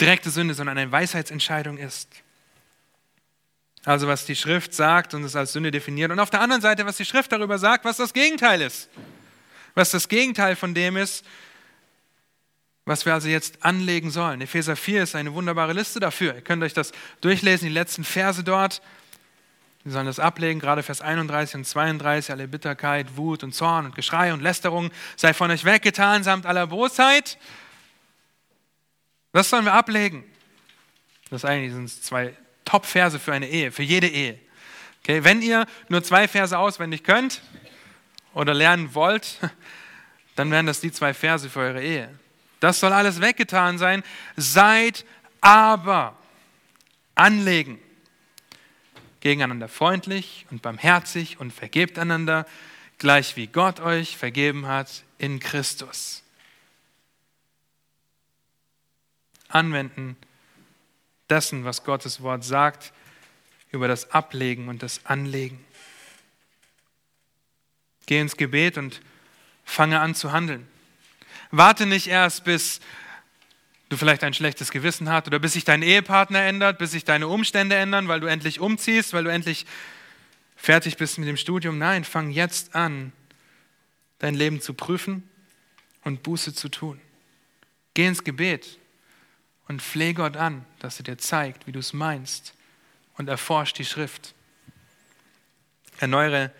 [0.00, 2.08] direkte Sünde, sondern eine Weisheitsentscheidung ist.
[3.84, 6.10] Also was die Schrift sagt und es als Sünde definiert.
[6.10, 8.88] Und auf der anderen Seite, was die Schrift darüber sagt, was das Gegenteil ist.
[9.74, 11.24] Was das Gegenteil von dem ist,
[12.84, 14.40] was wir also jetzt anlegen sollen.
[14.40, 16.34] Epheser 4 ist eine wunderbare Liste dafür.
[16.34, 18.80] Ihr könnt euch das durchlesen, die letzten Verse dort.
[19.84, 23.94] Wir sollen das ablegen, gerade Vers 31 und 32, alle Bitterkeit, Wut und Zorn und
[23.94, 27.38] Geschrei und Lästerung sei von euch weggetan, samt aller Bosheit.
[29.38, 30.24] Was sollen wir ablegen?
[31.30, 34.36] Das eigentlich sind zwei Top-Verse für eine Ehe, für jede Ehe.
[35.00, 37.40] Okay, wenn ihr nur zwei Verse auswendig könnt
[38.34, 39.38] oder lernen wollt,
[40.34, 42.12] dann wären das die zwei Verse für eure Ehe.
[42.58, 44.02] Das soll alles weggetan sein.
[44.36, 45.04] Seid
[45.40, 46.16] aber
[47.14, 47.78] anlegen.
[49.20, 52.44] Gegeneinander freundlich und barmherzig und vergebt einander,
[52.98, 56.24] gleich wie Gott euch vergeben hat in Christus.
[59.48, 60.16] Anwenden
[61.28, 62.92] dessen, was Gottes Wort sagt,
[63.70, 65.64] über das Ablegen und das Anlegen.
[68.06, 69.00] Geh ins Gebet und
[69.64, 70.66] fange an zu handeln.
[71.50, 72.80] Warte nicht erst, bis
[73.88, 77.28] du vielleicht ein schlechtes Gewissen hast oder bis sich dein Ehepartner ändert, bis sich deine
[77.28, 79.66] Umstände ändern, weil du endlich umziehst, weil du endlich
[80.56, 81.78] fertig bist mit dem Studium.
[81.78, 83.12] Nein, fang jetzt an,
[84.18, 85.28] dein Leben zu prüfen
[86.04, 87.00] und Buße zu tun.
[87.94, 88.78] Geh ins Gebet
[89.68, 92.54] und fleh Gott an, dass er dir zeigt, wie du es meinst
[93.16, 94.34] und erforsch die Schrift.
[95.98, 96.50] Erneuere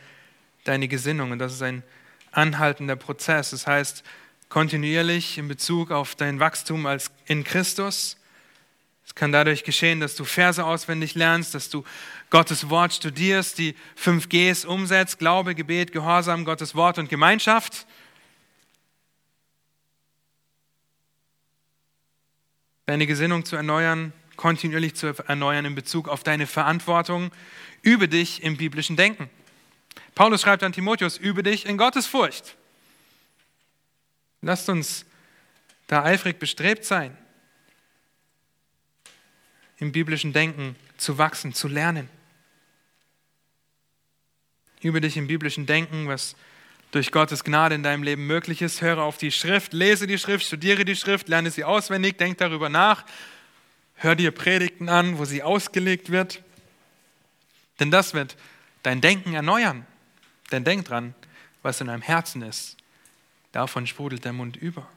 [0.65, 1.83] deine Gesinnung und das ist ein
[2.31, 3.51] anhaltender Prozess.
[3.51, 4.05] Das heißt,
[4.49, 8.17] kontinuierlich in Bezug auf dein Wachstum als in Christus.
[9.07, 11.85] Es kann dadurch geschehen, dass du Verse auswendig lernst, dass du
[12.29, 17.87] Gottes Wort studierst, die fünf Gs umsetzt, Glaube, Gebet, Gehorsam, Gottes Wort und Gemeinschaft.
[22.89, 27.31] Deine Gesinnung zu erneuern, kontinuierlich zu erneuern in Bezug auf deine Verantwortung.
[27.83, 29.29] Übe dich im biblischen Denken.
[30.15, 32.57] Paulus schreibt an Timotheus, übe dich in Gottes Furcht.
[34.41, 35.05] Lasst uns
[35.87, 37.15] da eifrig bestrebt sein,
[39.77, 42.09] im biblischen Denken zu wachsen, zu lernen.
[44.81, 46.37] Übe dich im biblischen Denken, was
[46.91, 48.81] durch Gottes Gnade in deinem Leben möglich ist.
[48.81, 52.69] Höre auf die Schrift, lese die Schrift, studiere die Schrift, lerne sie auswendig, denk darüber
[52.69, 53.05] nach.
[53.95, 56.43] Hör dir Predigten an, wo sie ausgelegt wird.
[57.81, 58.37] Denn das wird
[58.83, 59.87] dein Denken erneuern.
[60.51, 61.15] Denn denk dran,
[61.63, 62.77] was in deinem Herzen ist,
[63.53, 64.89] davon sprudelt der Mund über.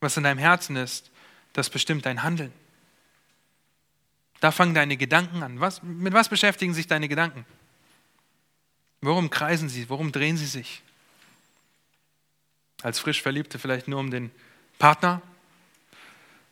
[0.00, 1.10] Was in deinem Herzen ist,
[1.52, 2.52] das bestimmt dein Handeln.
[4.40, 5.60] Da fangen deine Gedanken an.
[5.60, 7.44] Was, mit was beschäftigen sich deine Gedanken?
[9.00, 9.88] Worum kreisen sie?
[9.88, 10.82] Worum drehen sie sich?
[12.82, 14.30] Als frisch Verliebte vielleicht nur um den
[14.78, 15.22] Partner?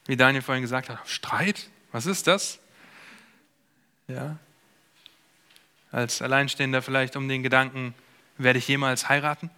[0.07, 1.69] Wie Daniel vorhin gesagt hat, Streit?
[1.93, 2.59] Was ist das?
[4.09, 4.39] Ja.
[5.91, 7.95] Als Alleinstehender vielleicht um den Gedanken,
[8.37, 9.51] werde ich jemals heiraten?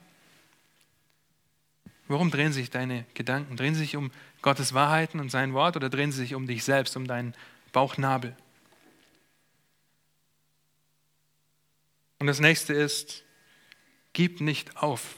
[2.09, 3.57] Worum drehen sich deine Gedanken?
[3.57, 4.11] Drehen sie sich um
[4.43, 7.35] Gottes Wahrheiten und sein Wort oder drehen sie sich um dich selbst, um deinen
[7.73, 8.35] Bauchnabel?
[12.21, 13.25] Und das nächste ist,
[14.13, 15.17] gib nicht auf.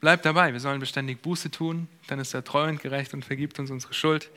[0.00, 3.58] Bleib dabei, wir sollen beständig Buße tun, dann ist er treu und gerecht und vergibt
[3.58, 4.30] uns unsere Schuld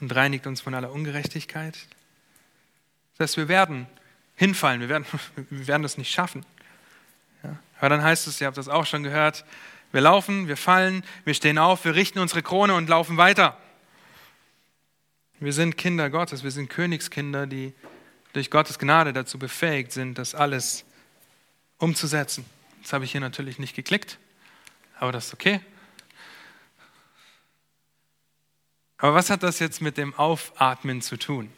[0.00, 1.76] und reinigt uns von aller Ungerechtigkeit.
[3.18, 3.86] Das heißt, wir werden
[4.36, 5.04] hinfallen, wir werden,
[5.50, 6.46] wir werden das nicht schaffen.
[7.42, 7.58] Ja.
[7.78, 9.44] Aber dann heißt es, ihr habt das auch schon gehört,
[9.92, 13.58] wir laufen, wir fallen, wir stehen auf, wir richten unsere Krone und laufen weiter.
[15.40, 17.74] Wir sind Kinder Gottes, wir sind Königskinder, die
[18.32, 20.84] durch Gottes Gnade dazu befähigt sind, das alles
[21.78, 22.44] umzusetzen.
[22.82, 24.18] Das habe ich hier natürlich nicht geklickt,
[24.98, 25.60] aber das ist okay.
[28.98, 31.50] Aber was hat das jetzt mit dem Aufatmen zu tun?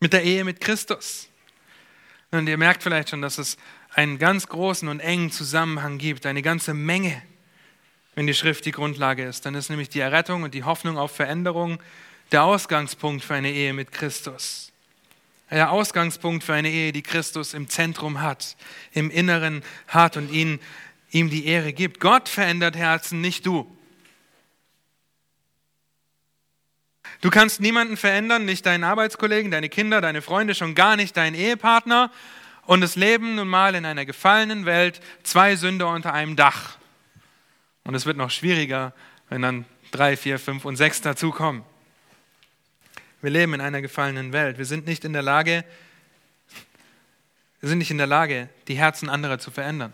[0.00, 1.28] Mit der Ehe mit Christus?
[2.30, 3.58] Und ihr merkt vielleicht schon, dass es
[3.94, 7.20] einen ganz großen und engen Zusammenhang gibt, eine ganze Menge,
[8.14, 9.44] wenn die Schrift die Grundlage ist.
[9.44, 11.82] Dann ist nämlich die Errettung und die Hoffnung auf Veränderung
[12.32, 14.69] der Ausgangspunkt für eine Ehe mit Christus.
[15.50, 18.56] Der Ausgangspunkt für eine Ehe, die Christus im Zentrum hat,
[18.92, 20.60] im Inneren hat und ihn,
[21.10, 21.98] ihm die Ehre gibt.
[21.98, 23.76] Gott verändert Herzen, nicht du.
[27.20, 31.34] Du kannst niemanden verändern, nicht deinen Arbeitskollegen, deine Kinder, deine Freunde, schon gar nicht deinen
[31.34, 32.10] Ehepartner.
[32.64, 36.78] Und es leben nun mal in einer gefallenen Welt zwei Sünder unter einem Dach.
[37.84, 38.94] Und es wird noch schwieriger,
[39.28, 41.64] wenn dann drei, vier, fünf und sechs dazukommen.
[43.22, 44.58] Wir leben in einer gefallenen Welt.
[44.58, 45.64] Wir sind nicht in der Lage,
[47.60, 49.92] wir sind nicht in der Lage, die Herzen anderer zu verändern.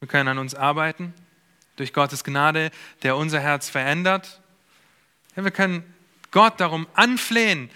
[0.00, 1.12] Wir können an uns arbeiten,
[1.76, 2.70] durch Gottes Gnade,
[3.02, 4.40] der unser Herz verändert.
[5.36, 5.84] Ja, wir können
[6.30, 7.70] Gott darum anflehen,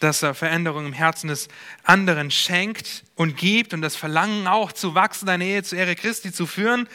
[0.00, 1.48] dass er Veränderung im Herzen des
[1.82, 6.30] anderen schenkt und gibt und das Verlangen auch zu wachsen, eine Ehe zur Ehre Christi
[6.30, 6.88] zu führen.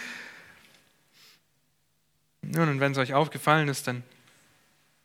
[2.43, 4.03] Nun, und wenn es euch aufgefallen ist, dann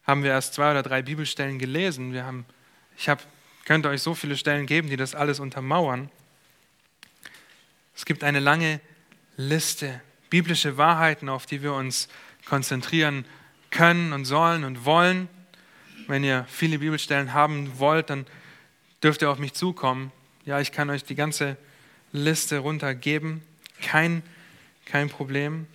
[0.09, 2.15] haben wir erst zwei oder drei Bibelstellen gelesen.
[2.15, 2.47] Wir haben,
[2.97, 3.25] ich hab,
[3.67, 6.11] könnte euch so viele Stellen geben, die das alles untermauern.
[7.95, 8.81] Es gibt eine lange
[9.37, 12.09] Liste, biblische Wahrheiten, auf die wir uns
[12.47, 13.27] konzentrieren
[13.71, 15.29] können und sollen und wollen.
[16.07, 18.27] Wenn ihr viele Bibelstellen haben wollt, dann
[19.03, 20.11] dürft ihr auf mich zukommen.
[20.47, 21.59] Ja, ich kann euch die ganze
[22.13, 23.43] Liste runtergeben.
[23.83, 24.23] Kein,
[24.87, 25.67] kein Problem.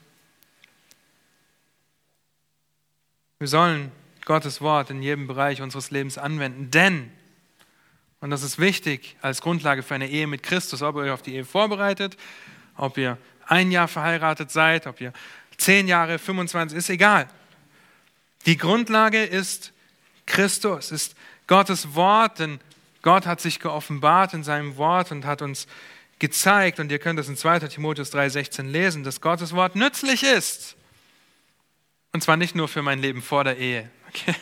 [3.38, 3.92] Wir sollen
[4.26, 7.12] Gottes Wort in jedem Bereich unseres Lebens anwenden, denn,
[8.20, 11.22] und das ist wichtig als Grundlage für eine Ehe mit Christus, ob ihr euch auf
[11.22, 12.18] die Ehe vorbereitet,
[12.78, 15.14] ob ihr ein Jahr verheiratet seid, ob ihr
[15.58, 17.28] zehn Jahre, 25, ist egal.
[18.46, 19.74] Die Grundlage ist
[20.26, 21.16] Christus, ist
[21.48, 22.60] Gottes Wort, denn
[23.02, 25.68] Gott hat sich geoffenbart in seinem Wort und hat uns
[26.20, 30.76] gezeigt, und ihr könnt das in 2 Timotheus 3,16 lesen, dass Gottes Wort nützlich ist.
[32.14, 33.90] Und zwar nicht nur für mein Leben vor der Ehe.
[34.14, 34.36] Okay.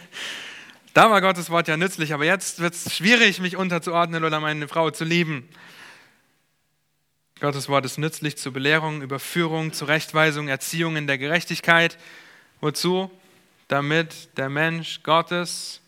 [0.93, 4.67] Da war Gottes Wort ja nützlich, aber jetzt wird es schwierig, mich unterzuordnen oder meine
[4.67, 5.47] Frau zu lieben.
[7.39, 11.97] Gottes Wort ist nützlich zur Belehrung, Überführung, Zurechtweisung, Erziehung in der Gerechtigkeit.
[12.59, 13.09] Wozu?
[13.69, 15.79] Damit der Mensch Gottes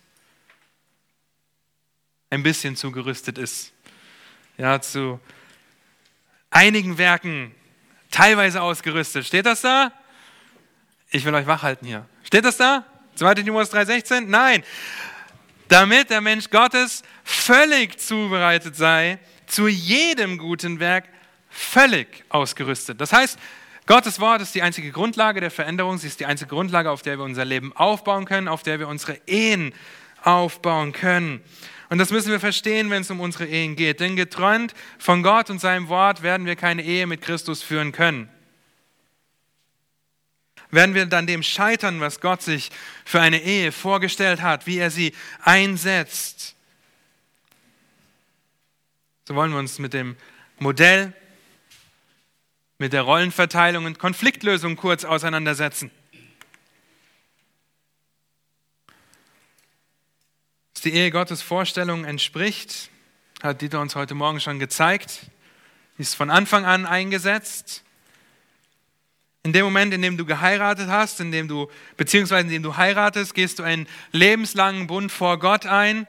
[2.30, 3.74] ein bisschen zugerüstet ist.
[4.58, 5.20] Ja, zu
[6.50, 7.54] einigen Werken
[8.10, 9.26] teilweise ausgerüstet.
[9.26, 9.92] Steht das da?
[11.12, 12.08] Ich will euch wachhalten hier.
[12.24, 12.86] Steht das da?
[13.16, 13.36] 2.
[13.36, 14.26] Timotheus 3,16?
[14.28, 14.64] Nein.
[15.68, 21.06] Damit der Mensch Gottes völlig zubereitet sei, zu jedem guten Werk
[21.50, 23.00] völlig ausgerüstet.
[23.00, 23.40] Das heißt,
[23.86, 25.98] Gottes Wort ist die einzige Grundlage der Veränderung.
[25.98, 28.88] Sie ist die einzige Grundlage, auf der wir unser Leben aufbauen können, auf der wir
[28.88, 29.74] unsere Ehen
[30.24, 31.42] aufbauen können.
[31.90, 34.00] Und das müssen wir verstehen, wenn es um unsere Ehen geht.
[34.00, 38.30] Denn geträumt von Gott und seinem Wort werden wir keine Ehe mit Christus führen können
[40.74, 42.72] werden wir dann dem scheitern, was Gott sich
[43.06, 46.56] für eine Ehe vorgestellt hat, wie er sie einsetzt.
[49.26, 50.18] So wollen wir uns mit dem
[50.60, 51.14] Modell,
[52.80, 55.92] mit der Rollenverteilung und Konfliktlösung kurz auseinandersetzen.
[60.74, 62.90] Dass die Ehe Gottes Vorstellung entspricht,
[63.42, 65.20] hat Dieter uns heute Morgen schon gezeigt.
[65.98, 67.84] Sie ist von Anfang an eingesetzt.
[69.44, 72.78] In dem Moment, in dem du geheiratet hast, in dem du, beziehungsweise in dem du
[72.78, 76.08] heiratest, gehst du einen lebenslangen Bund vor Gott ein,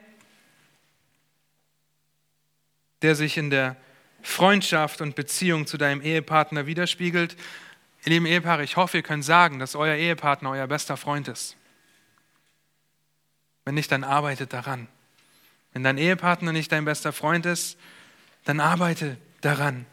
[3.01, 3.75] der sich in der
[4.21, 7.35] Freundschaft und Beziehung zu deinem Ehepartner widerspiegelt.
[8.05, 11.57] Ihr lieben Ehepaare, ich hoffe, ihr könnt sagen, dass euer Ehepartner euer bester Freund ist.
[13.65, 14.87] Wenn nicht, dann arbeitet daran.
[15.73, 17.77] Wenn dein Ehepartner nicht dein bester Freund ist,
[18.45, 19.85] dann arbeite daran.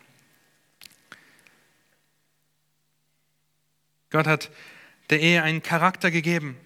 [4.12, 4.50] Gott hat
[5.10, 6.56] der Ehe einen Charakter gegeben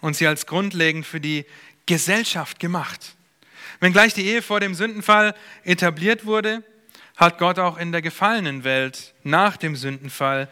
[0.00, 1.46] und sie als grundlegend für die
[1.86, 3.16] Gesellschaft gemacht.
[3.80, 5.34] Wenngleich die Ehe vor dem Sündenfall
[5.64, 6.62] etabliert wurde,
[7.16, 10.48] hat Gott auch in der gefallenen Welt nach dem Sündenfall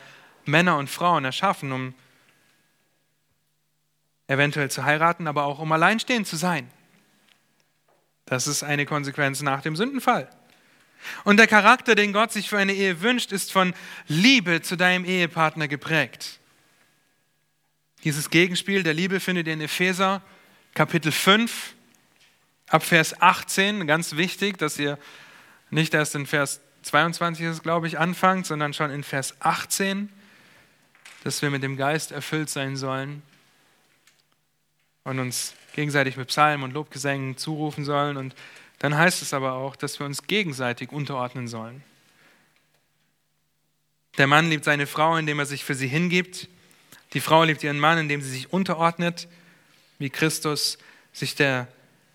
[0.46, 1.94] Männer und Frauen erschaffen, um
[4.26, 6.70] eventuell zu heiraten, aber auch um alleinstehend zu sein.
[8.24, 10.28] Das ist eine Konsequenz nach dem Sündenfall.
[11.24, 13.74] Und der Charakter, den Gott sich für eine Ehe wünscht, ist von
[14.06, 16.40] Liebe zu deinem Ehepartner geprägt.
[18.04, 20.22] Dieses Gegenspiel der Liebe findet ihr in Epheser
[20.74, 21.74] Kapitel 5
[22.68, 23.86] ab Vers 18.
[23.86, 24.98] Ganz wichtig, dass ihr
[25.70, 30.08] nicht erst in Vers 22 ist, glaube ich, anfangt, sondern schon in Vers 18,
[31.24, 33.22] dass wir mit dem Geist erfüllt sein sollen
[35.04, 38.34] und uns gegenseitig mit Psalmen und Lobgesängen zurufen sollen und
[38.80, 41.84] dann heißt es aber auch, dass wir uns gegenseitig unterordnen sollen.
[44.16, 46.48] Der Mann liebt seine Frau, indem er sich für sie hingibt.
[47.12, 49.28] Die Frau liebt ihren Mann, indem sie sich unterordnet,
[49.98, 50.78] wie Christus
[51.12, 51.68] sich der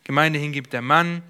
[0.05, 1.21] Gemeinde hingibt, der Mann,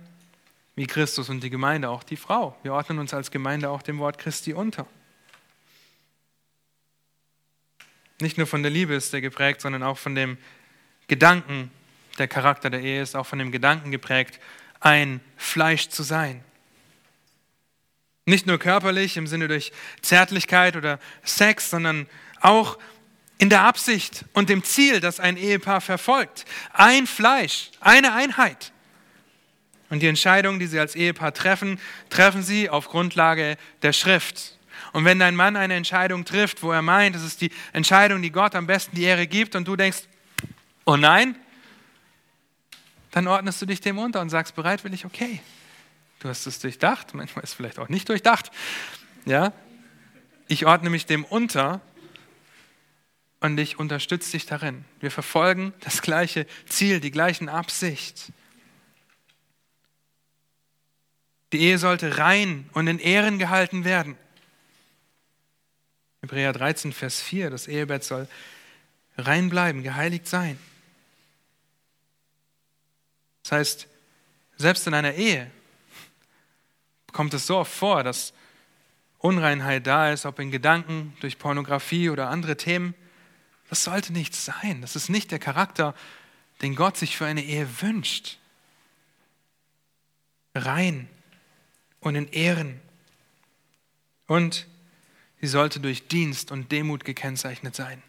[0.76, 2.58] wie Christus und die Gemeinde auch die Frau.
[2.64, 4.88] Wir ordnen uns als Gemeinde auch dem Wort Christi unter.
[8.22, 10.38] Nicht nur von der Liebe ist er geprägt, sondern auch von dem
[11.08, 11.72] Gedanken,
[12.18, 14.40] der Charakter der Ehe ist auch von dem Gedanken geprägt,
[14.86, 16.44] ein Fleisch zu sein.
[18.26, 19.72] Nicht nur körperlich im Sinne durch
[20.02, 22.08] Zärtlichkeit oder Sex, sondern
[22.40, 22.78] auch
[23.40, 26.46] in der Absicht und dem Ziel, das ein Ehepaar verfolgt.
[26.72, 28.72] Ein Fleisch, eine Einheit.
[29.90, 31.80] Und die Entscheidungen, die sie als Ehepaar treffen,
[32.12, 34.58] treffen sie auf Grundlage der Schrift.
[34.94, 38.32] Und wenn dein Mann eine Entscheidung trifft, wo er meint, es ist die Entscheidung, die
[38.32, 40.04] Gott am besten die Ehre gibt, und du denkst,
[40.86, 41.36] oh nein,
[43.16, 45.40] dann ordnest du dich dem unter und sagst bereitwillig, okay,
[46.20, 48.52] du hast es durchdacht, manchmal ist es vielleicht auch nicht durchdacht,
[49.24, 49.54] ja,
[50.50, 51.80] ich ordne mich dem unter
[53.40, 54.84] und ich unterstütze dich darin.
[55.00, 58.34] Wir verfolgen das gleiche Ziel, die gleichen Absicht.
[61.54, 64.18] Die Ehe sollte rein und in Ehren gehalten werden.
[66.22, 68.28] Hebräer 13, Vers 4, das Ehebett soll
[69.18, 70.60] rein bleiben, geheiligt sein.
[73.46, 73.88] Das heißt,
[74.58, 75.52] selbst in einer Ehe
[77.12, 78.34] kommt es so oft vor, dass
[79.20, 82.96] Unreinheit da ist, ob in Gedanken, durch Pornografie oder andere Themen.
[83.70, 84.82] Das sollte nicht sein.
[84.82, 85.94] Das ist nicht der Charakter,
[86.64, 88.40] den Gott sich für eine Ehe wünscht.
[90.56, 91.08] Rein
[92.00, 92.82] und in Ehren.
[94.26, 94.66] Und
[95.40, 98.02] sie sollte durch Dienst und Demut gekennzeichnet sein.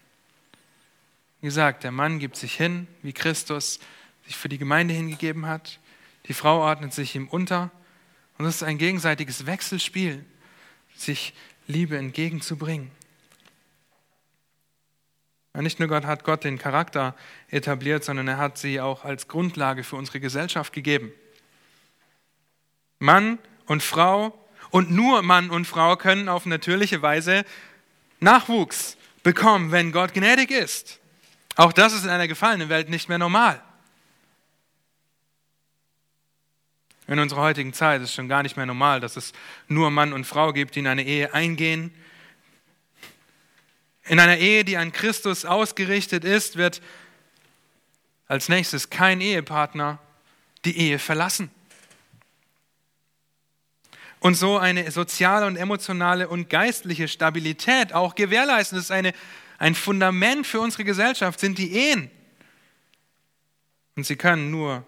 [1.42, 3.80] Wie gesagt, der Mann gibt sich hin, wie Christus
[4.26, 5.78] sich für die Gemeinde hingegeben hat.
[6.28, 7.70] Die Frau ordnet sich ihm unter.
[8.38, 10.24] Und es ist ein gegenseitiges Wechselspiel
[10.94, 11.34] sich
[11.66, 12.90] Liebe entgegenzubringen.
[15.54, 17.14] Nicht nur Gott hat Gott den Charakter
[17.48, 21.12] etabliert, sondern er hat sie auch als Grundlage für unsere Gesellschaft gegeben.
[22.98, 24.38] Mann und Frau
[24.70, 27.44] und nur Mann und Frau können auf natürliche Weise
[28.20, 31.00] Nachwuchs bekommen, wenn Gott gnädig ist.
[31.56, 33.62] Auch das ist in einer gefallenen Welt nicht mehr normal.
[37.08, 39.32] In unserer heutigen Zeit ist es schon gar nicht mehr normal, dass es
[39.68, 41.94] nur Mann und Frau gibt, die in eine Ehe eingehen.
[44.04, 46.82] In einer Ehe, die an Christus ausgerichtet ist, wird
[48.26, 50.00] als nächstes kein Ehepartner
[50.64, 51.50] die Ehe verlassen.
[54.18, 58.76] Und so eine soziale und emotionale und geistliche Stabilität auch gewährleisten.
[58.76, 59.12] Das ist eine,
[59.58, 62.10] ein Fundament für unsere Gesellschaft, sind die Ehen.
[63.94, 64.84] Und sie können nur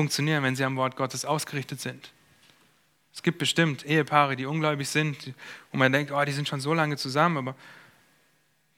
[0.00, 2.14] funktionieren, wenn sie am Wort Gottes ausgerichtet sind.
[3.12, 5.34] Es gibt bestimmt Ehepaare, die ungläubig sind,
[5.70, 7.54] wo man denkt, oh, die sind schon so lange zusammen, aber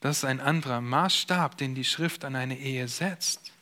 [0.01, 3.53] das ist ein anderer Maßstab, den die Schrift an eine Ehe setzt.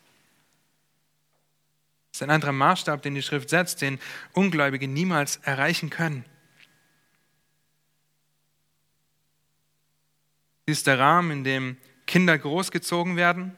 [2.09, 3.99] Das ist ein anderer Maßstab, den die Schrift setzt, den
[4.33, 6.25] Ungläubige niemals erreichen können.
[10.65, 13.55] Sie ist der Rahmen, in dem Kinder großgezogen werden.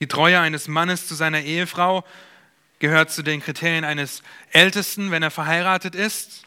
[0.00, 2.04] Die Treue eines Mannes zu seiner Ehefrau
[2.78, 4.22] gehört zu den Kriterien eines
[4.52, 6.44] Ältesten, wenn er verheiratet ist.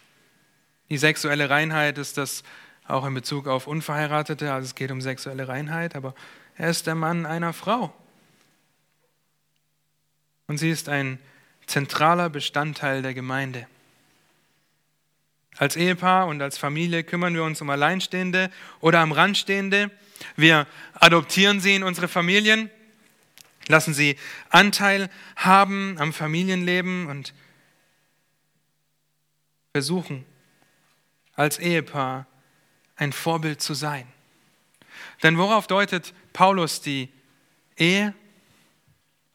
[0.90, 2.44] Die sexuelle Reinheit ist das
[2.88, 6.14] auch in Bezug auf Unverheiratete, also es geht um sexuelle Reinheit, aber
[6.58, 7.94] er ist der Mann einer Frau.
[10.48, 11.18] Und sie ist ein
[11.66, 13.68] zentraler Bestandteil der Gemeinde.
[15.58, 19.92] Als Ehepaar und als Familie kümmern wir uns um Alleinstehende oder am Rand Stehende.
[20.36, 22.70] Wir adoptieren sie in unsere Familien
[23.72, 24.18] Lassen Sie
[24.50, 27.34] Anteil haben am Familienleben und
[29.72, 30.26] versuchen
[31.36, 32.28] als Ehepaar
[32.98, 34.06] ein Vorbild zu sein.
[35.24, 37.08] Denn worauf deutet Paulus die
[37.78, 38.14] Ehe?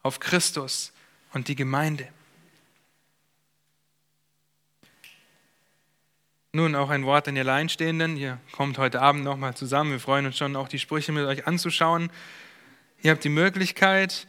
[0.03, 0.93] Auf Christus
[1.33, 2.07] und die Gemeinde.
[6.53, 8.19] Nun auch ein Wort an die Alleinstehenden.
[8.19, 9.93] Ihr kommt heute Abend nochmal zusammen.
[9.93, 12.11] Wir freuen uns schon, auch die Sprüche mit euch anzuschauen.
[13.07, 14.27] Ihr habt die Möglichkeit,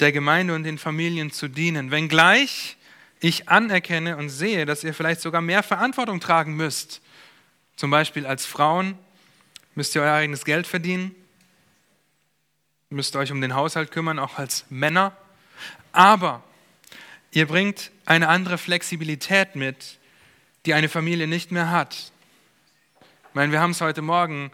[0.00, 2.78] der Gemeinde und den Familien zu dienen, wenngleich
[3.20, 7.02] ich anerkenne und sehe, dass ihr vielleicht sogar mehr Verantwortung tragen müsst.
[7.76, 8.98] Zum Beispiel als Frauen
[9.74, 11.14] müsst ihr euer eigenes Geld verdienen,
[12.88, 15.14] müsst euch um den Haushalt kümmern, auch als Männer.
[15.92, 16.42] Aber
[17.30, 19.98] ihr bringt eine andere Flexibilität mit,
[20.64, 22.10] die eine Familie nicht mehr hat.
[23.02, 24.50] Ich meine, wir haben es heute Morgen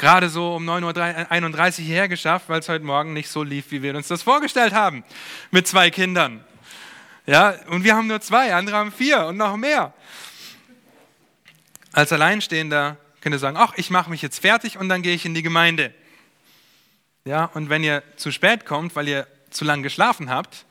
[0.00, 3.82] gerade so um 9.31 Uhr hierher geschafft, weil es heute Morgen nicht so lief, wie
[3.82, 5.04] wir uns das vorgestellt haben,
[5.50, 6.42] mit zwei Kindern.
[7.26, 9.92] Ja, und wir haben nur zwei, andere haben vier und noch mehr.
[11.92, 15.26] Als Alleinstehender könnt ihr sagen, ach, ich mache mich jetzt fertig und dann gehe ich
[15.26, 15.92] in die Gemeinde.
[17.26, 20.64] Ja, und wenn ihr zu spät kommt, weil ihr zu lange geschlafen habt,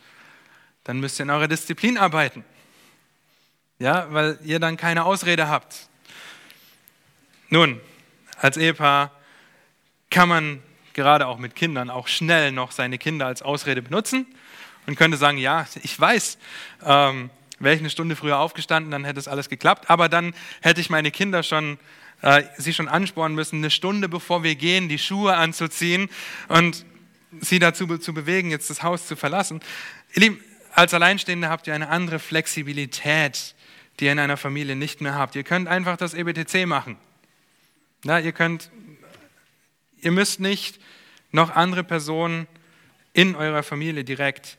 [0.86, 2.44] dann müsst ihr in eurer Disziplin arbeiten.
[3.78, 5.88] Ja, weil ihr dann keine Ausrede habt.
[7.50, 7.80] Nun,
[8.38, 9.12] als Ehepaar
[10.10, 10.62] kann man
[10.94, 14.26] gerade auch mit Kindern auch schnell noch seine Kinder als Ausrede benutzen
[14.88, 16.38] und könnte sagen, ja, ich weiß,
[16.86, 17.30] ähm,
[17.60, 20.90] wäre ich eine Stunde früher aufgestanden, dann hätte es alles geklappt, aber dann hätte ich
[20.90, 21.78] meine Kinder schon
[22.22, 26.10] äh, sie schon anspornen müssen, eine Stunde bevor wir gehen, die Schuhe anzuziehen
[26.48, 26.86] und
[27.40, 29.62] sie dazu zu bewegen, jetzt das Haus zu verlassen.
[30.14, 30.44] Ihr Lieben,
[30.74, 33.56] als Alleinstehende habt ihr eine andere Flexibilität,
[34.00, 35.36] die ihr in einer Familie nicht mehr habt.
[35.36, 36.98] Ihr könnt einfach das EBTC machen.
[38.06, 38.72] Ja, ihr könnt,
[40.02, 40.80] ihr müsst nicht
[41.32, 42.48] noch andere Personen
[43.14, 44.58] in eurer Familie direkt,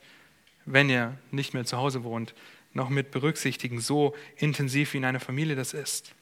[0.67, 2.35] wenn ihr nicht mehr zu Hause wohnt,
[2.73, 6.15] noch mit berücksichtigen, so intensiv wie in einer Familie das ist.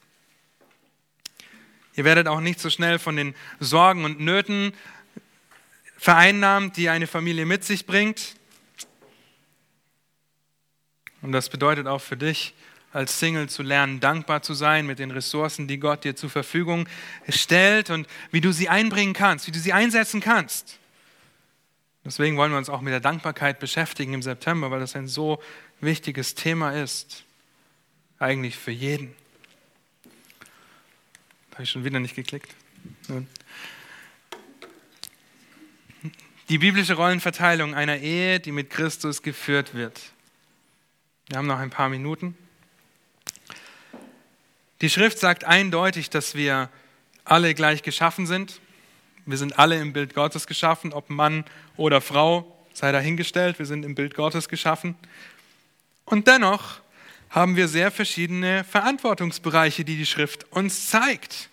[1.94, 4.72] Ihr werdet auch nicht so schnell von den Sorgen und Nöten
[5.96, 8.36] vereinnahmt, die eine Familie mit sich bringt.
[11.22, 12.54] Und das bedeutet auch für dich
[12.99, 16.88] als Single zu lernen, dankbar zu sein mit den Ressourcen, die Gott dir zur Verfügung
[17.28, 20.80] stellt und wie du sie einbringen kannst, wie du sie einsetzen kannst.
[22.05, 25.40] Deswegen wollen wir uns auch mit der Dankbarkeit beschäftigen im September, weil das ein so
[25.80, 27.24] wichtiges Thema ist.
[28.18, 29.14] Eigentlich für jeden.
[31.53, 32.53] Habe ich schon wieder nicht geklickt?
[36.49, 40.01] Die biblische Rollenverteilung einer Ehe, die mit Christus geführt wird.
[41.28, 42.36] Wir haben noch ein paar Minuten.
[44.80, 46.68] Die Schrift sagt eindeutig, dass wir
[47.24, 48.60] alle gleich geschaffen sind.
[49.26, 51.44] Wir sind alle im Bild Gottes geschaffen, ob Mann
[51.76, 54.94] oder Frau, sei dahingestellt, wir sind im Bild Gottes geschaffen.
[56.04, 56.80] Und dennoch
[57.30, 61.50] haben wir sehr verschiedene Verantwortungsbereiche, die die Schrift uns zeigt.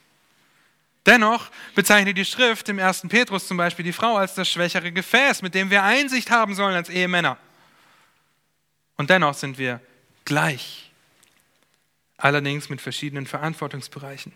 [1.05, 3.03] Dennoch bezeichnet die Schrift im 1.
[3.09, 6.75] Petrus zum Beispiel die Frau als das schwächere Gefäß, mit dem wir Einsicht haben sollen
[6.75, 7.37] als Ehemänner.
[8.97, 9.81] Und dennoch sind wir
[10.23, 10.84] gleich,
[12.25, 14.33] allerdings mit verschiedenen Verantwortungsbereichen.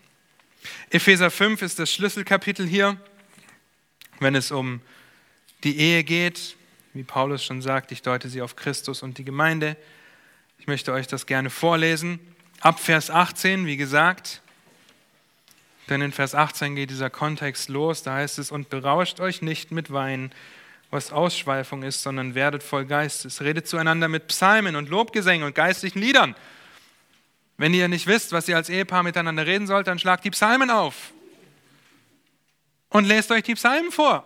[0.90, 2.96] Epheser 5 ist das Schlüsselkapitel hier,
[4.20, 4.80] wenn es um
[5.64, 6.54] die Ehe geht.
[6.94, 9.76] Wie Paulus schon sagt, ich deute sie auf Christus und die Gemeinde.
[10.60, 12.20] Ich möchte euch das gerne vorlesen.
[12.60, 14.40] Ab Vers 18, wie gesagt,
[15.88, 19.72] denn in Vers 18 geht dieser Kontext los, da heißt es, und berauscht euch nicht
[19.72, 20.30] mit Wein,
[20.92, 23.40] was Ausschweifung ist, sondern werdet voll Geistes.
[23.40, 26.36] Redet zueinander mit Psalmen und Lobgesängen und geistlichen Liedern.
[27.60, 30.70] Wenn ihr nicht wisst, was ihr als Ehepaar miteinander reden sollt, dann schlagt die Psalmen
[30.70, 31.12] auf
[32.88, 34.24] und lest euch die Psalmen vor.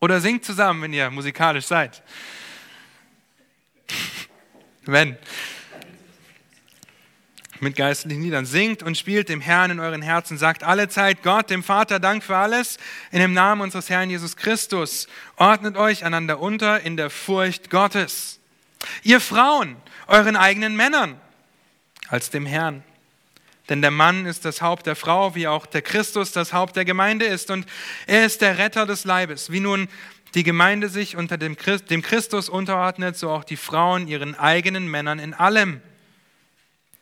[0.00, 2.02] Oder singt zusammen, wenn ihr musikalisch seid.
[4.82, 5.16] wenn
[7.60, 8.44] mit geistlichen Liedern.
[8.44, 10.36] Singt und spielt dem Herrn in euren Herzen.
[10.36, 12.76] Sagt alle Zeit Gott, dem Vater, Dank für alles.
[13.12, 15.06] In dem Namen unseres Herrn Jesus Christus.
[15.36, 18.40] Ordnet euch einander unter in der Furcht Gottes.
[19.02, 19.76] Ihr Frauen,
[20.10, 21.18] euren eigenen Männern
[22.08, 22.82] als dem Herrn.
[23.68, 26.84] Denn der Mann ist das Haupt der Frau, wie auch der Christus das Haupt der
[26.84, 27.50] Gemeinde ist.
[27.50, 27.66] Und
[28.08, 29.52] er ist der Retter des Leibes.
[29.52, 29.88] Wie nun
[30.34, 35.34] die Gemeinde sich unter dem Christus unterordnet, so auch die Frauen ihren eigenen Männern in
[35.34, 35.80] allem.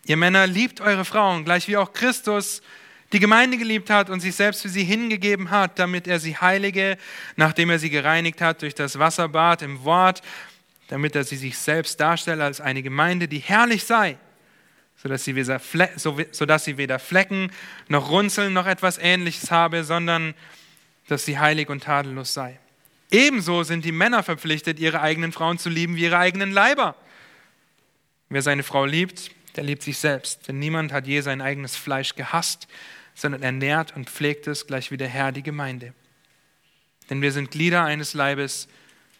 [0.05, 2.63] Ihr Männer liebt eure Frauen, gleich wie auch Christus
[3.13, 6.99] die Gemeinde geliebt hat und sich selbst für sie hingegeben hat, damit er sie heilige,
[7.37, 10.23] nachdem er sie gereinigt hat durch das Wasserbad im Wort,
[10.89, 14.19] damit er sie sich selbst darstelle als eine Gemeinde, die herrlich sei,
[14.97, 15.61] sodass sie, weder
[16.33, 17.53] sodass sie weder Flecken
[17.89, 20.35] noch Runzeln noch etwas Ähnliches habe, sondern
[21.07, 22.59] dass sie heilig und tadellos sei.
[23.11, 26.95] Ebenso sind die Männer verpflichtet, ihre eigenen Frauen zu lieben wie ihre eigenen Leiber.
[28.29, 30.49] Wer seine Frau liebt, der liebt sich selbst.
[30.49, 32.69] Denn niemand hat je sein eigenes Fleisch gehasst,
[33.15, 35.95] sondern ernährt und pflegt es gleich wie der Herr die Gemeinde.
[37.09, 38.69] Denn wir sind Glieder eines Leibes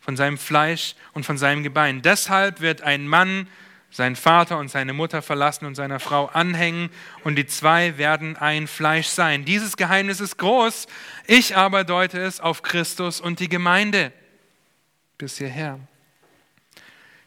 [0.09, 2.01] von seinem Fleisch und von seinem Gebein.
[2.01, 3.47] Deshalb wird ein Mann
[3.91, 6.89] seinen Vater und seine Mutter verlassen und seiner Frau anhängen
[7.25, 9.45] und die zwei werden ein Fleisch sein.
[9.45, 10.87] Dieses Geheimnis ist groß,
[11.27, 14.11] ich aber deute es auf Christus und die Gemeinde.
[15.19, 15.79] Bis hierher.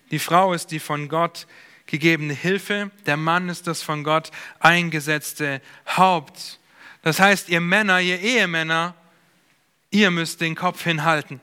[0.10, 1.46] Die Frau ist die von Gott
[1.86, 6.60] gegebene Hilfe, der Mann ist das von Gott eingesetzte Haupt.
[7.04, 8.96] Das heißt, ihr Männer, ihr Ehemänner,
[9.92, 11.42] ihr müsst den Kopf hinhalten.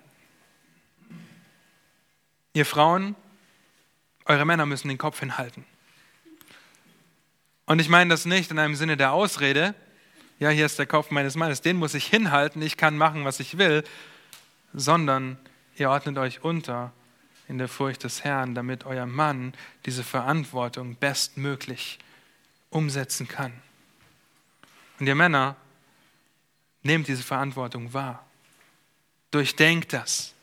[2.53, 3.15] Ihr Frauen,
[4.25, 5.65] eure Männer müssen den Kopf hinhalten.
[7.67, 9.75] Und ich meine das nicht in einem Sinne der Ausrede,
[10.39, 13.41] ja, hier ist der Kopf meines Mannes, den muss ich hinhalten, ich kann machen, was
[13.41, 13.85] ich will,
[14.73, 15.37] sondern
[15.77, 16.93] ihr ordnet euch unter
[17.49, 19.55] in der Furcht des Herrn, damit euer Mann
[19.87, 21.99] diese Verantwortung bestmöglich
[22.71, 23.53] umsetzen kann.
[25.01, 25.57] Und ihr Männer,
[26.83, 28.25] nehmt diese Verantwortung wahr.
[29.31, 30.35] Durchdenkt das,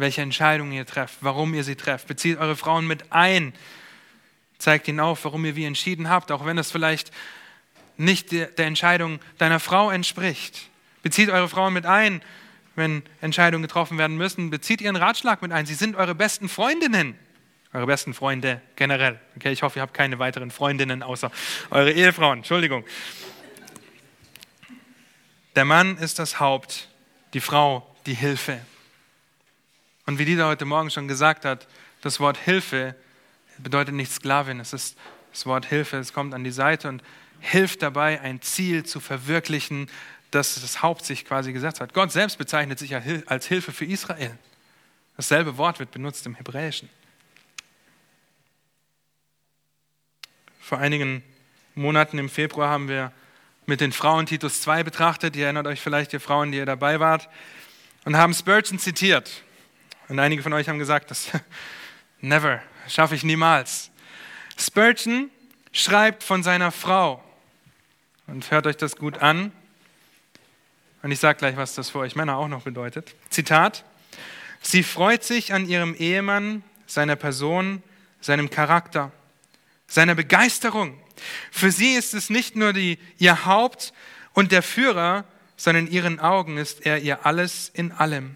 [0.00, 2.06] welche Entscheidungen ihr trefft, warum ihr sie trefft.
[2.06, 3.52] Bezieht eure Frauen mit ein.
[4.58, 7.12] Zeigt ihnen auf, warum ihr wie entschieden habt, auch wenn es vielleicht
[7.96, 10.68] nicht der Entscheidung deiner Frau entspricht.
[11.02, 12.22] Bezieht eure Frauen mit ein,
[12.76, 15.66] wenn Entscheidungen getroffen werden müssen, bezieht ihren Ratschlag mit ein.
[15.66, 17.16] Sie sind eure besten Freundinnen
[17.72, 19.20] Eure besten Freunde generell.
[19.36, 21.30] Okay, ich hoffe, ihr habt keine weiteren Freundinnen außer
[21.70, 22.38] eure Ehefrauen.
[22.38, 22.84] Entschuldigung.
[25.54, 26.88] Der Mann ist das Haupt,
[27.32, 28.60] die Frau die Hilfe.
[30.10, 31.68] Und wie Dieter heute Morgen schon gesagt hat,
[32.00, 32.96] das Wort Hilfe
[33.58, 34.98] bedeutet nicht Sklavin, es ist
[35.30, 37.00] das Wort Hilfe, es kommt an die Seite und
[37.38, 39.88] hilft dabei, ein Ziel zu verwirklichen,
[40.32, 41.94] das das Haupt sich quasi gesetzt hat.
[41.94, 44.36] Gott selbst bezeichnet sich als Hilfe für Israel.
[45.16, 46.90] Dasselbe Wort wird benutzt im Hebräischen.
[50.58, 51.22] Vor einigen
[51.76, 53.12] Monaten im Februar haben wir
[53.64, 55.36] mit den Frauen Titus 2 betrachtet.
[55.36, 57.28] Ihr erinnert euch vielleicht, ihr Frauen, die ihr dabei wart,
[58.04, 59.44] und haben Spurgeon zitiert.
[60.10, 61.30] Und einige von euch haben gesagt, das
[62.20, 63.92] never, schaffe ich niemals.
[64.58, 65.30] Spurgeon
[65.70, 67.22] schreibt von seiner Frau.
[68.26, 69.52] Und hört euch das gut an.
[71.02, 73.14] Und ich sage gleich, was das für euch Männer auch noch bedeutet.
[73.30, 73.84] Zitat.
[74.60, 77.80] Sie freut sich an ihrem Ehemann, seiner Person,
[78.20, 79.12] seinem Charakter,
[79.86, 81.00] seiner Begeisterung.
[81.52, 83.92] Für sie ist es nicht nur die, ihr Haupt
[84.32, 85.24] und der Führer,
[85.56, 88.34] sondern in ihren Augen ist er ihr alles in allem.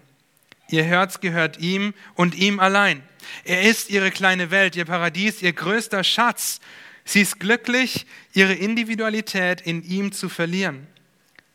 [0.69, 3.03] Ihr Herz gehört ihm und ihm allein.
[3.43, 6.59] Er ist ihre kleine Welt, ihr Paradies, ihr größter Schatz.
[7.03, 10.87] Sie ist glücklich, ihre Individualität in ihm zu verlieren.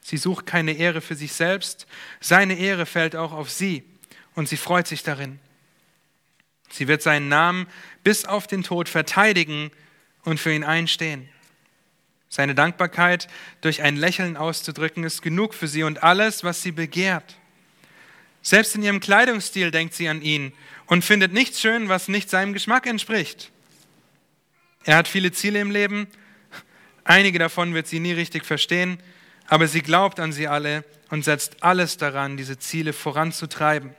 [0.01, 1.87] Sie sucht keine Ehre für sich selbst,
[2.21, 3.85] seine Ehre fällt auch auf sie
[4.35, 5.39] und sie freut sich darin.
[6.71, 7.67] Sie wird seinen Namen
[8.05, 9.71] bis auf den Tod verteidigen
[10.25, 11.29] und für ihn einstehen.
[12.29, 13.27] Seine Dankbarkeit
[13.61, 17.40] durch ein Lächeln auszudrücken, ist genug für sie und alles, was sie begehrt.
[18.43, 20.53] Selbst in ihrem Kleidungsstil denkt sie an ihn
[20.87, 23.51] und findet nichts schön, was nicht seinem Geschmack entspricht.
[24.85, 26.07] Er hat viele Ziele im Leben,
[27.05, 28.99] einige davon wird sie nie richtig verstehen,
[29.47, 33.95] aber sie glaubt an sie alle und setzt alles daran, diese Ziele voranzutreiben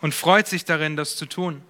[0.00, 1.62] und freut sich darin, das zu tun.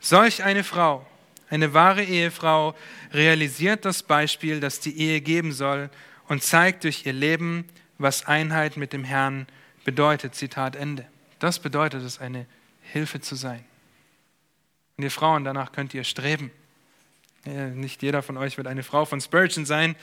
[0.00, 1.06] Solch eine Frau,
[1.48, 2.74] eine wahre Ehefrau,
[3.12, 5.90] realisiert das Beispiel, das die Ehe geben soll
[6.26, 9.46] und zeigt durch ihr Leben, was Einheit mit dem Herrn
[9.84, 10.34] bedeutet.
[10.34, 11.06] Zitat Ende.
[11.42, 12.46] Das bedeutet es, eine
[12.82, 13.64] Hilfe zu sein.
[14.96, 16.52] Und ihr Frauen, danach könnt ihr streben.
[17.44, 19.96] Nicht jeder von euch wird eine Frau von Spurgeon sein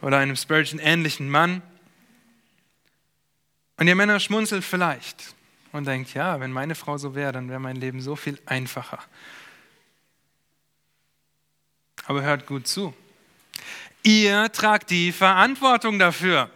[0.00, 1.60] oder einem Spurgeon-ähnlichen Mann.
[3.76, 5.34] Und ihr Männer schmunzelt vielleicht
[5.72, 9.00] und denkt, ja, wenn meine Frau so wäre, dann wäre mein Leben so viel einfacher.
[12.06, 12.94] Aber hört gut zu.
[14.02, 16.50] Ihr tragt die Verantwortung dafür.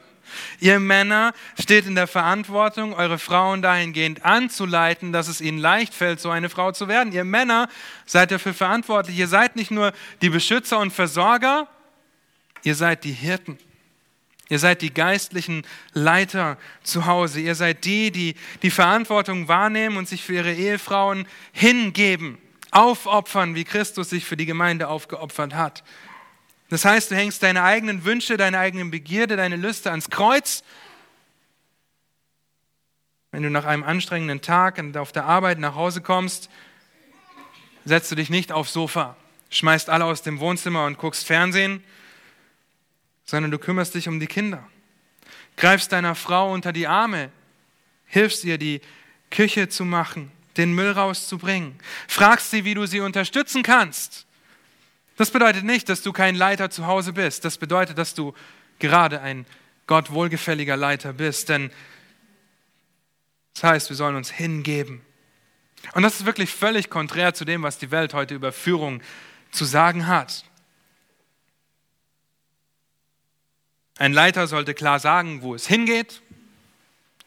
[0.60, 6.20] Ihr Männer steht in der Verantwortung, eure Frauen dahingehend anzuleiten, dass es ihnen leicht fällt,
[6.20, 7.12] so eine Frau zu werden.
[7.12, 7.68] Ihr Männer
[8.06, 9.18] seid dafür verantwortlich.
[9.18, 11.68] Ihr seid nicht nur die Beschützer und Versorger,
[12.62, 13.58] ihr seid die Hirten.
[14.48, 15.62] Ihr seid die geistlichen
[15.92, 17.40] Leiter zu Hause.
[17.40, 22.38] Ihr seid die, die die Verantwortung wahrnehmen und sich für ihre Ehefrauen hingeben,
[22.70, 25.84] aufopfern, wie Christus sich für die Gemeinde aufgeopfert hat.
[26.68, 30.62] Das heißt, du hängst deine eigenen Wünsche, deine eigenen Begierde, deine Lüste ans Kreuz.
[33.30, 36.50] Wenn du nach einem anstrengenden Tag auf der Arbeit nach Hause kommst,
[37.84, 39.16] setzt du dich nicht aufs Sofa,
[39.50, 41.82] schmeißt alle aus dem Wohnzimmer und guckst Fernsehen,
[43.24, 44.66] sondern du kümmerst dich um die Kinder.
[45.56, 47.30] Greifst deiner Frau unter die Arme,
[48.06, 48.80] hilfst ihr, die
[49.30, 54.26] Küche zu machen, den Müll rauszubringen, fragst sie, wie du sie unterstützen kannst.
[55.18, 57.44] Das bedeutet nicht, dass du kein Leiter zu Hause bist.
[57.44, 58.34] Das bedeutet, dass du
[58.78, 59.46] gerade ein
[59.88, 61.48] Gott wohlgefälliger Leiter bist.
[61.48, 61.72] Denn
[63.54, 65.00] das heißt, wir sollen uns hingeben.
[65.94, 69.02] Und das ist wirklich völlig konträr zu dem, was die Welt heute über Führung
[69.50, 70.44] zu sagen hat.
[73.96, 76.22] Ein Leiter sollte klar sagen, wo es hingeht.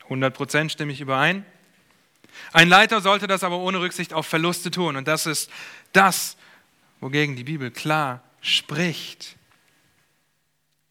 [0.07, 1.45] 100% stimme ich überein.
[2.53, 4.95] Ein Leiter sollte das aber ohne Rücksicht auf Verluste tun.
[4.95, 5.51] Und das ist
[5.91, 6.37] das,
[7.01, 9.35] wogegen die Bibel klar spricht.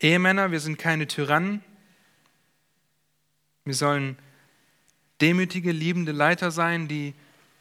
[0.00, 1.64] Ehemänner, wir sind keine Tyrannen.
[3.64, 4.18] Wir sollen
[5.20, 7.14] demütige, liebende Leiter sein, die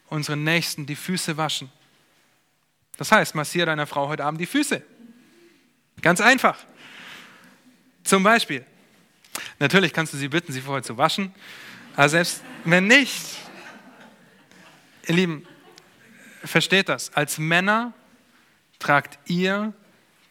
[0.08, 1.70] unseren Nächsten die Füße waschen.
[2.96, 4.82] Das heißt, massiere deiner Frau heute Abend die Füße.
[6.02, 6.58] Ganz einfach.
[8.04, 8.64] Zum Beispiel.
[9.58, 11.32] Natürlich kannst du sie bitten, sie vorher zu waschen,
[11.94, 13.36] aber selbst wenn nicht,
[15.06, 15.46] ihr Lieben,
[16.44, 17.92] versteht das, als Männer
[18.80, 19.72] tragt ihr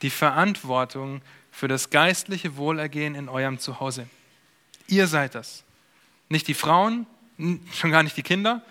[0.02, 1.22] die Verantwortung
[1.52, 4.08] für das geistliche Wohlergehen in eurem Zuhause.
[4.88, 5.64] Ihr seid das.
[6.28, 7.08] Nicht die Frauen,
[7.72, 8.62] schon gar nicht die Kinder,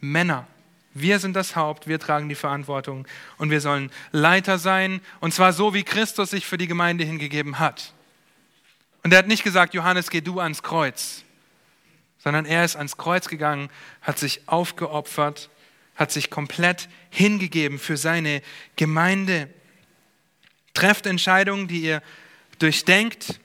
[0.00, 0.46] Männer.
[0.94, 3.06] Wir sind das Haupt, wir tragen die Verantwortung
[3.38, 7.58] und wir sollen Leiter sein, und zwar so, wie Christus sich für die Gemeinde hingegeben
[7.58, 7.94] hat.
[9.02, 11.24] Und er hat nicht gesagt, Johannes, geh du ans Kreuz,
[12.18, 13.70] sondern er ist ans Kreuz gegangen,
[14.02, 15.48] hat sich aufgeopfert,
[15.94, 18.42] hat sich komplett hingegeben für seine
[18.76, 19.48] Gemeinde.
[20.74, 22.02] Trefft Entscheidungen, die ihr
[22.58, 23.40] durchdenkt.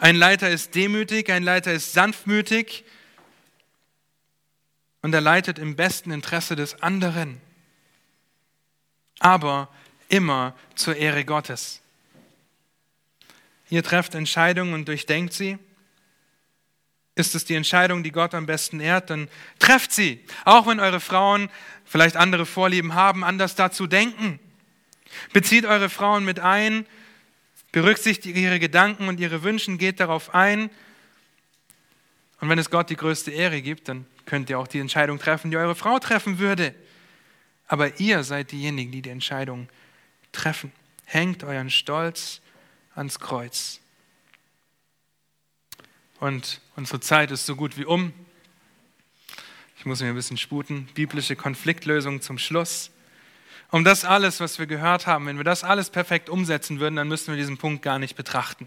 [0.00, 2.84] Ein Leiter ist demütig, ein Leiter ist sanftmütig
[5.02, 7.40] und er leitet im besten Interesse des anderen,
[9.18, 9.68] aber
[10.08, 11.80] immer zur Ehre Gottes.
[13.70, 15.58] Ihr trefft Entscheidungen und durchdenkt sie.
[17.18, 20.24] Ist es die Entscheidung, die Gott am besten ehrt, dann trefft sie.
[20.44, 21.50] Auch wenn eure Frauen
[21.84, 24.38] vielleicht andere Vorlieben haben, anders dazu denken.
[25.32, 26.86] Bezieht eure Frauen mit ein,
[27.72, 30.70] berücksichtigt ihre Gedanken und ihre Wünsche, geht darauf ein.
[32.40, 35.50] Und wenn es Gott die größte Ehre gibt, dann könnt ihr auch die Entscheidung treffen,
[35.50, 36.72] die eure Frau treffen würde.
[37.66, 39.68] Aber ihr seid diejenigen, die die Entscheidung
[40.30, 40.70] treffen.
[41.04, 42.42] Hängt euren Stolz
[42.94, 43.80] ans Kreuz.
[46.20, 48.12] Und unsere Zeit ist so gut wie um.
[49.78, 50.88] Ich muss mir ein bisschen sputen.
[50.94, 52.90] Biblische Konfliktlösung zum Schluss.
[53.70, 57.06] Um das alles, was wir gehört haben, wenn wir das alles perfekt umsetzen würden, dann
[57.06, 58.66] müssten wir diesen Punkt gar nicht betrachten.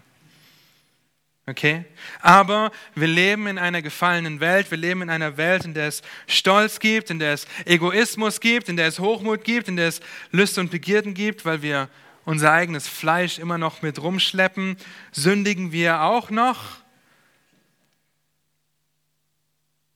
[1.46, 1.84] Okay?
[2.20, 4.70] Aber wir leben in einer gefallenen Welt.
[4.70, 8.70] Wir leben in einer Welt, in der es Stolz gibt, in der es Egoismus gibt,
[8.70, 10.00] in der es Hochmut gibt, in der es
[10.30, 11.90] Lüste und Begierden gibt, weil wir
[12.24, 14.76] unser eigenes Fleisch immer noch mit rumschleppen.
[15.10, 16.81] Sündigen wir auch noch?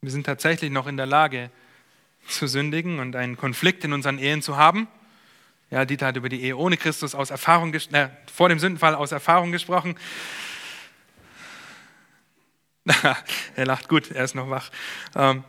[0.07, 1.51] Wir sind tatsächlich noch in der Lage
[2.29, 4.87] zu sündigen und einen Konflikt in unseren Ehen zu haben.
[5.73, 9.11] Ja, Dieter hat über die Ehe ohne Christus aus Erfahrung, äh, vor dem Sündenfall aus
[9.11, 9.97] Erfahrung gesprochen.
[13.57, 14.71] er lacht gut, er ist noch wach.
[15.17, 15.43] Ähm,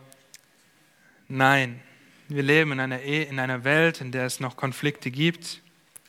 [1.28, 1.80] nein,
[2.26, 5.62] wir leben in einer, Ehe, in einer Welt, in der es noch Konflikte gibt.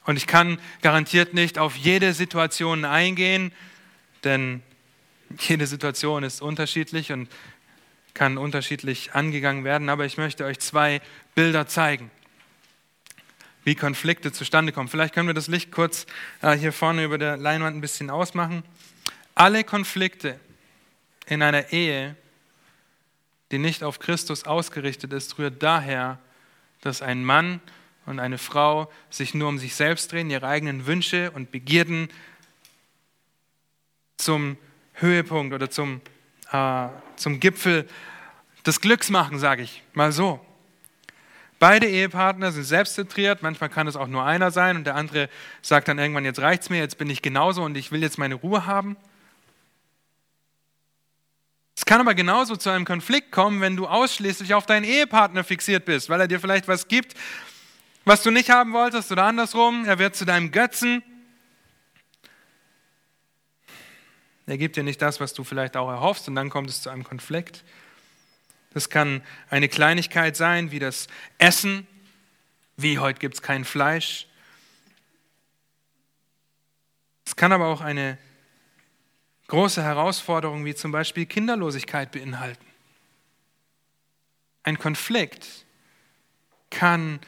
[0.06, 3.52] Und ich kann garantiert nicht auf jede Situation eingehen,
[4.24, 4.64] denn
[5.38, 7.30] jede Situation ist unterschiedlich und
[8.20, 9.88] kann unterschiedlich angegangen werden.
[9.88, 11.00] Aber ich möchte euch zwei
[11.36, 12.12] Bilder zeigen,
[13.64, 14.90] wie Konflikte zustande kommen.
[14.90, 16.06] Vielleicht können wir das Licht kurz
[16.42, 18.64] äh, hier vorne über der Leinwand ein bisschen ausmachen.
[19.36, 20.38] Alle Konflikte
[21.28, 22.18] in einer Ehe,
[23.52, 26.20] die nicht auf Christus ausgerichtet ist, rührt daher,
[26.82, 27.62] dass ein Mann
[28.06, 32.10] und eine Frau sich nur um sich selbst drehen, ihre eigenen Wünsche und Begierden
[34.18, 34.58] zum
[34.96, 36.02] Höhepunkt oder zum,
[36.52, 37.88] äh, zum Gipfel
[38.66, 40.40] des Glücks machen, sage ich mal so.
[41.60, 45.30] Beide Ehepartner sind selbstzentriert, manchmal kann es auch nur einer sein und der andere
[45.62, 48.18] sagt dann irgendwann, jetzt reicht es mir, jetzt bin ich genauso und ich will jetzt
[48.18, 48.96] meine Ruhe haben.
[51.76, 55.86] Es kann aber genauso zu einem Konflikt kommen, wenn du ausschließlich auf deinen Ehepartner fixiert
[55.86, 57.14] bist, weil er dir vielleicht was gibt,
[58.06, 59.86] was du nicht haben wolltest oder andersrum.
[59.86, 61.04] Er wird zu deinem Götzen.
[64.50, 66.90] Er gibt dir nicht das, was du vielleicht auch erhoffst und dann kommt es zu
[66.90, 67.64] einem Konflikt.
[68.74, 69.22] Das kann
[69.52, 71.86] eine Kleinigkeit sein, wie das Essen,
[72.76, 74.26] wie heute gibt es kein Fleisch.
[77.28, 78.18] Es kann aber auch eine
[79.50, 82.66] große Herausforderungen wie zum Beispiel Kinderlosigkeit beinhalten.
[84.64, 85.46] Ein Konflikt
[86.72, 87.20] kann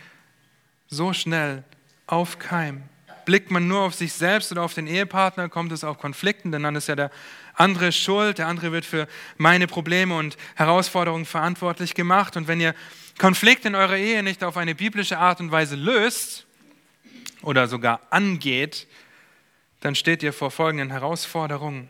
[0.88, 1.64] so schnell
[2.08, 2.91] aufkeimen.
[3.26, 6.64] Blickt man nur auf sich selbst oder auf den Ehepartner, kommt es auf Konflikten, denn
[6.64, 7.12] dann ist ja der
[7.54, 9.08] andere schuld, der andere wird für
[9.38, 12.38] meine Probleme und Herausforderungen verantwortlich gemacht.
[12.38, 12.76] Und wenn ihr
[13.18, 16.46] Konflikt in eurer Ehe nicht auf eine biblische Art und Weise löst
[17.42, 18.88] oder sogar angeht,
[19.82, 21.90] dann steht ihr vor folgenden Herausforderungen.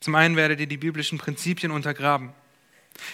[0.00, 2.32] Zum einen werdet ihr die biblischen Prinzipien untergraben.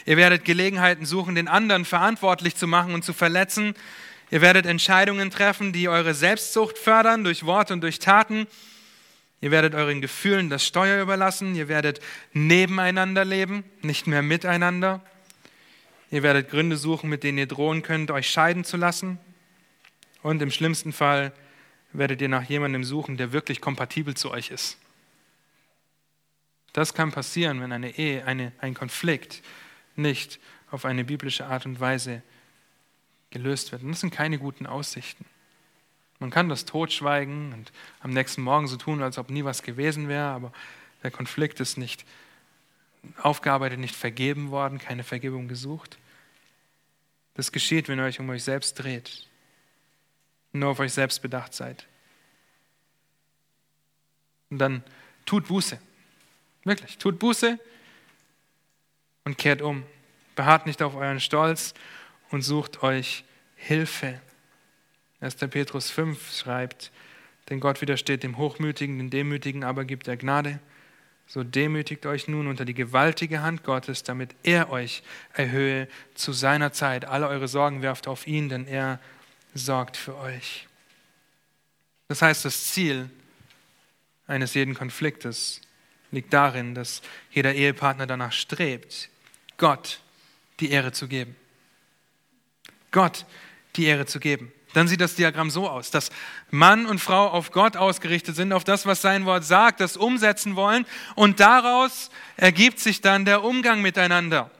[0.07, 3.74] Ihr werdet Gelegenheiten suchen, den anderen verantwortlich zu machen und zu verletzen.
[4.35, 8.49] Ihr werdet Entscheidungen treffen, die eure Selbstsucht fördern durch Worte und durch Taten.
[9.41, 11.55] Ihr werdet euren Gefühlen das Steuer überlassen.
[11.55, 12.01] Ihr werdet
[12.32, 15.01] nebeneinander leben, nicht mehr miteinander.
[16.11, 19.20] Ihr werdet Gründe suchen, mit denen ihr drohen könnt, euch scheiden zu lassen.
[20.20, 21.32] Und im schlimmsten Fall
[21.93, 24.78] werdet ihr nach jemandem suchen, der wirklich kompatibel zu euch ist.
[26.72, 29.45] Das kann passieren, wenn eine Ehe, eine, ein Konflikt
[29.95, 30.41] nicht
[30.72, 32.24] auf eine biblische Art und Weise
[33.35, 33.82] gelöst wird.
[33.82, 35.26] Und das sind keine guten Aussichten.
[36.20, 40.09] Man kann das totschweigen und am nächsten Morgen so tun, als ob nie was gewesen
[40.09, 40.53] wäre, aber
[41.03, 42.07] der Konflikt ist nicht
[43.20, 45.99] aufgearbeitet, nicht vergeben worden, keine Vergebung gesucht.
[47.35, 49.28] Das geschieht, wenn ihr euch um euch selbst dreht,
[50.53, 51.87] nur auf euch selbst bedacht seid.
[54.49, 54.85] Und dann
[55.26, 55.78] tut Buße.
[56.62, 57.59] Wirklich, tut Buße
[59.24, 59.85] und kehrt um.
[60.37, 61.74] Beharrt nicht auf euren Stolz
[62.31, 63.25] und sucht euch
[63.57, 64.20] Hilfe.
[65.20, 65.37] 1.
[65.37, 66.91] Petrus 5 schreibt,
[67.49, 70.61] denn Gott widersteht dem Hochmütigen, den Demütigen aber gibt er Gnade.
[71.27, 75.03] So demütigt euch nun unter die gewaltige Hand Gottes, damit er euch
[75.33, 77.07] erhöhe zu seiner Zeit.
[77.07, 79.01] Alle eure Sorgen werft auf ihn, denn er
[79.55, 80.68] sorgt für euch.
[82.09, 83.09] Das heißt, das Ziel
[84.27, 85.62] eines jeden Konfliktes
[86.11, 89.09] liegt darin, dass jeder Ehepartner danach strebt,
[89.57, 90.01] Gott
[90.61, 91.37] die Ehre zu geben.
[92.95, 93.26] Gott
[93.76, 94.53] die Ehre zu geben.
[94.72, 96.11] Dann sieht das Diagramm so aus, dass
[96.51, 100.57] Mann und Frau auf Gott ausgerichtet sind, auf das, was sein Wort sagt, das umsetzen
[100.57, 104.51] wollen und daraus ergibt sich dann der Umgang miteinander.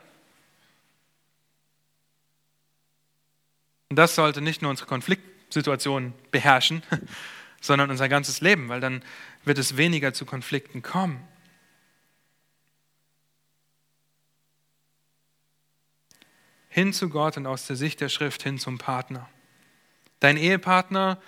[3.89, 6.82] Und das sollte nicht nur unsere Konfliktsituation beherrschen,
[7.61, 9.03] sondern unser ganzes Leben, weil dann
[9.45, 11.26] wird es weniger zu Konflikten kommen.
[16.75, 19.31] Hin zu Gott und aus der Sicht der Schrift hin zum Partner.
[20.18, 21.22] Dein Ehepartner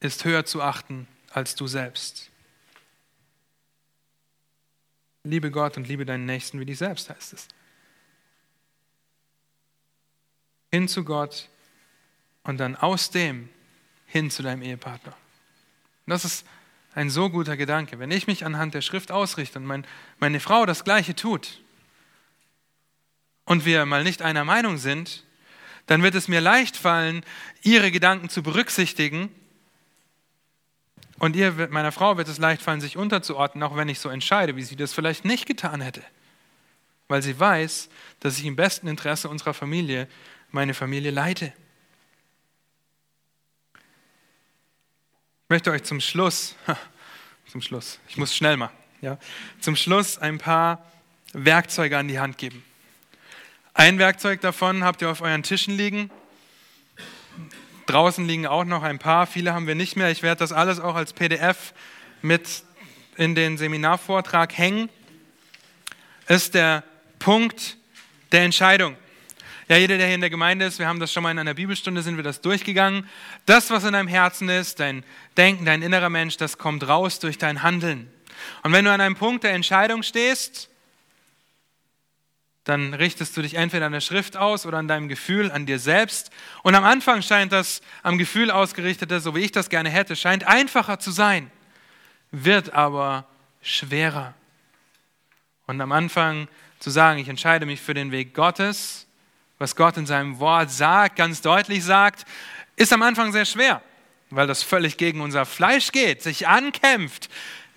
[0.00, 2.28] ist höher zu achten als du selbst.
[5.24, 7.48] Liebe Gott und liebe deinen Nächsten wie dich selbst, heißt es.
[10.72, 11.48] Hin zu Gott
[12.42, 13.48] und dann aus dem
[14.04, 15.16] hin zu deinem Ehepartner.
[16.04, 16.46] Das ist
[16.94, 17.98] ein so guter Gedanke.
[17.98, 19.86] Wenn ich mich anhand der Schrift ausrichte und mein,
[20.18, 21.62] meine Frau das Gleiche tut
[23.48, 25.24] und wir mal nicht einer Meinung sind,
[25.86, 27.24] dann wird es mir leicht fallen,
[27.62, 29.34] ihre Gedanken zu berücksichtigen.
[31.18, 34.54] Und ihr, meiner Frau wird es leicht fallen, sich unterzuordnen, auch wenn ich so entscheide,
[34.56, 36.02] wie sie das vielleicht nicht getan hätte.
[37.08, 37.88] Weil sie weiß,
[38.20, 40.08] dass ich im besten Interesse unserer Familie
[40.50, 41.54] meine Familie leite.
[45.44, 46.54] Ich möchte euch zum Schluss,
[47.50, 49.18] zum Schluss, ich muss schnell machen, ja,
[49.58, 50.84] zum Schluss ein paar
[51.32, 52.62] Werkzeuge an die Hand geben.
[53.78, 56.10] Ein Werkzeug davon habt ihr auf euren Tischen liegen.
[57.86, 60.10] Draußen liegen auch noch ein paar, viele haben wir nicht mehr.
[60.10, 61.74] Ich werde das alles auch als PDF
[62.20, 62.64] mit
[63.16, 64.88] in den Seminarvortrag hängen.
[66.26, 66.82] Ist der
[67.20, 67.76] Punkt
[68.32, 68.96] der Entscheidung.
[69.68, 71.54] Ja, jeder, der hier in der Gemeinde ist, wir haben das schon mal in einer
[71.54, 73.08] Bibelstunde, sind wir das durchgegangen.
[73.46, 75.04] Das, was in deinem Herzen ist, dein
[75.36, 78.10] Denken, dein innerer Mensch, das kommt raus durch dein Handeln.
[78.64, 80.67] Und wenn du an einem Punkt der Entscheidung stehst,
[82.68, 85.78] dann richtest du dich entweder an der Schrift aus oder an deinem Gefühl, an dir
[85.78, 86.30] selbst.
[86.62, 90.44] Und am Anfang scheint das am Gefühl ausgerichtete, so wie ich das gerne hätte, scheint
[90.44, 91.50] einfacher zu sein,
[92.30, 93.26] wird aber
[93.62, 94.34] schwerer.
[95.66, 96.46] Und am Anfang
[96.78, 99.06] zu sagen, ich entscheide mich für den Weg Gottes,
[99.56, 102.26] was Gott in seinem Wort sagt, ganz deutlich sagt,
[102.76, 103.80] ist am Anfang sehr schwer,
[104.30, 107.28] weil das völlig gegen unser Fleisch geht, sich ankämpft,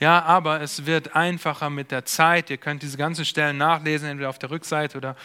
[0.02, 2.50] ja, aber es wird einfacher mit der Zeit.
[2.50, 5.16] Ihr könnt diese ganzen Stellen nachlesen, entweder auf der Rückseite oder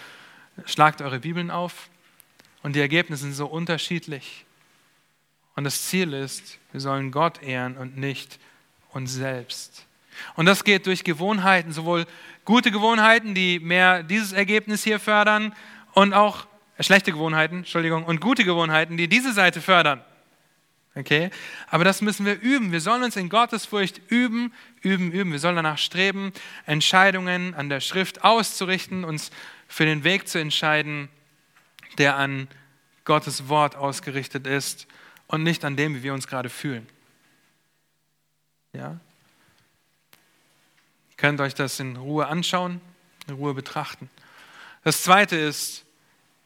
[0.67, 1.89] schlagt eure Bibeln auf.
[2.63, 4.45] Und die Ergebnisse sind so unterschiedlich.
[5.55, 8.39] Und das Ziel ist, wir sollen Gott ehren und nicht
[8.91, 9.87] uns selbst.
[10.35, 12.05] Und das geht durch Gewohnheiten, sowohl
[12.45, 15.55] gute Gewohnheiten, die mehr dieses Ergebnis hier fördern,
[15.95, 16.47] und auch
[16.77, 20.03] äh, schlechte Gewohnheiten, Entschuldigung, und gute Gewohnheiten, die diese Seite fördern.
[20.97, 21.31] Okay?
[21.69, 22.73] Aber das müssen wir üben.
[22.73, 25.31] Wir sollen uns in Gottesfurcht üben, üben, üben.
[25.31, 26.33] Wir sollen danach streben,
[26.65, 29.31] Entscheidungen an der Schrift auszurichten, uns
[29.69, 31.09] für den Weg zu entscheiden,
[31.99, 32.49] der an
[33.05, 34.87] Gottes Wort ausgerichtet ist
[35.27, 36.89] und nicht an dem, wie wir uns gerade fühlen.
[38.73, 38.99] Ja?
[41.11, 42.81] Ihr könnt euch das in Ruhe anschauen,
[43.29, 44.09] in Ruhe betrachten.
[44.83, 45.86] Das zweite ist,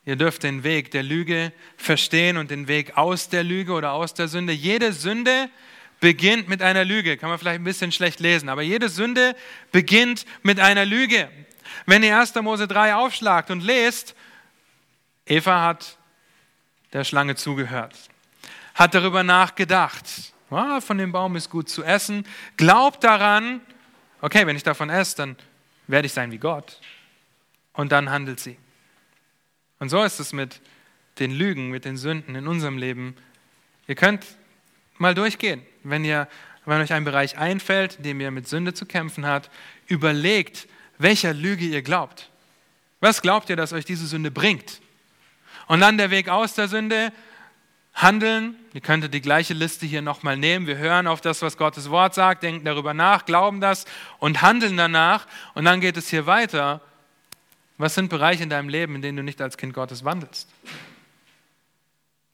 [0.07, 4.14] Ihr dürft den Weg der Lüge verstehen und den Weg aus der Lüge oder aus
[4.14, 4.53] der Sünde.
[4.53, 5.51] Jede Sünde
[6.01, 7.16] beginnt mit einer Lüge.
[7.18, 9.36] Kann man vielleicht ein bisschen schlecht lesen, aber jede Sünde
[9.72, 11.30] beginnt mit einer Lüge.
[11.86, 12.34] Wenn ihr 1.
[12.36, 14.14] Mose 3 aufschlagt und lest,
[15.26, 15.98] Eva hat
[16.92, 17.96] der Schlange zugehört,
[18.74, 22.26] hat darüber nachgedacht, ah, von dem Baum ist gut zu essen,
[22.57, 23.61] glaubt daran,
[24.22, 25.36] okay, wenn ich davon esse, dann
[25.86, 26.80] werde ich sein wie Gott.
[27.74, 28.57] Und dann handelt sie.
[29.81, 30.61] Und so ist es mit
[31.18, 33.16] den Lügen, mit den Sünden in unserem Leben.
[33.89, 34.24] Ihr könnt
[34.99, 35.62] mal durchgehen.
[35.83, 36.28] Wenn, ihr,
[36.66, 39.51] wenn euch ein Bereich einfällt, in dem ihr mit Sünde zu kämpfen habt,
[39.89, 40.68] überlegt,
[40.99, 42.31] welcher Lüge ihr glaubt.
[43.01, 44.81] Was glaubt ihr, dass euch diese Sünde bringt?
[45.66, 47.12] Und dann der Weg aus der Sünde,
[47.95, 48.57] handeln.
[48.72, 50.66] Ihr könntet die gleiche Liste hier nochmal nehmen.
[50.66, 53.85] Wir hören auf das, was Gottes Wort sagt, denken darüber nach, glauben das
[54.18, 55.26] und handeln danach.
[55.55, 56.81] Und dann geht es hier weiter.
[57.81, 60.51] Was sind Bereiche in deinem Leben, in denen du nicht als Kind Gottes wandelst?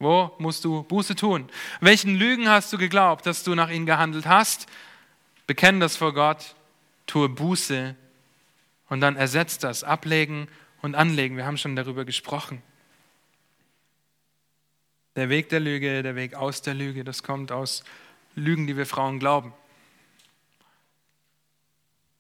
[0.01, 1.49] Wo musst du Buße tun?
[1.81, 4.67] Welchen Lügen hast du geglaubt, dass du nach ihnen gehandelt hast?
[5.47, 6.57] Bekenne das vor Gott,
[7.07, 7.95] tue Buße
[8.89, 9.85] und dann ersetzt das.
[9.85, 10.49] Ablegen
[10.83, 11.37] und anlegen.
[11.37, 12.61] Wir haben schon darüber gesprochen.
[15.15, 17.85] Der Weg der Lüge, der Weg aus der Lüge, das kommt aus
[18.35, 19.55] Lügen, die wir Frauen glauben.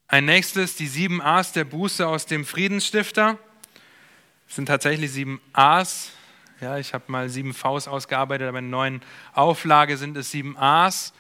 [0.09, 3.39] Ein nächstes, die sieben A's der Buße aus dem Friedensstifter.
[4.47, 6.13] Das sind tatsächlich sieben A's.
[6.61, 9.03] Ja, ich habe mal sieben V's ausgearbeitet, aber in der neuen
[9.33, 11.13] Auflage sind es sieben A's.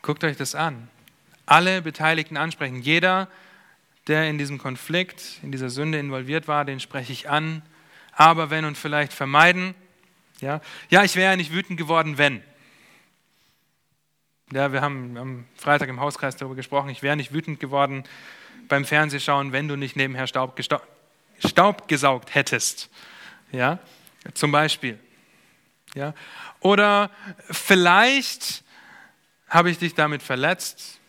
[0.00, 0.88] Guckt euch das an.
[1.44, 2.80] Alle Beteiligten ansprechen.
[2.80, 3.28] Jeder,
[4.06, 7.60] der in diesem Konflikt, in dieser Sünde involviert war, den spreche ich an.
[8.12, 9.74] Aber wenn und vielleicht vermeiden.
[10.40, 12.42] Ja, ja ich wäre ja nicht wütend geworden, wenn.
[14.52, 16.90] Ja, wir haben am Freitag im Hauskreis darüber gesprochen.
[16.90, 18.04] Ich wäre nicht wütend geworden
[18.68, 20.60] beim Fernsehschauen, wenn du nicht nebenher Staub,
[21.38, 22.90] Staub gesaugt hättest.
[23.52, 23.78] Ja,
[24.34, 24.98] zum Beispiel.
[25.94, 26.12] Ja,
[26.60, 27.10] oder
[27.50, 28.64] vielleicht
[29.48, 31.00] habe ich dich damit verletzt.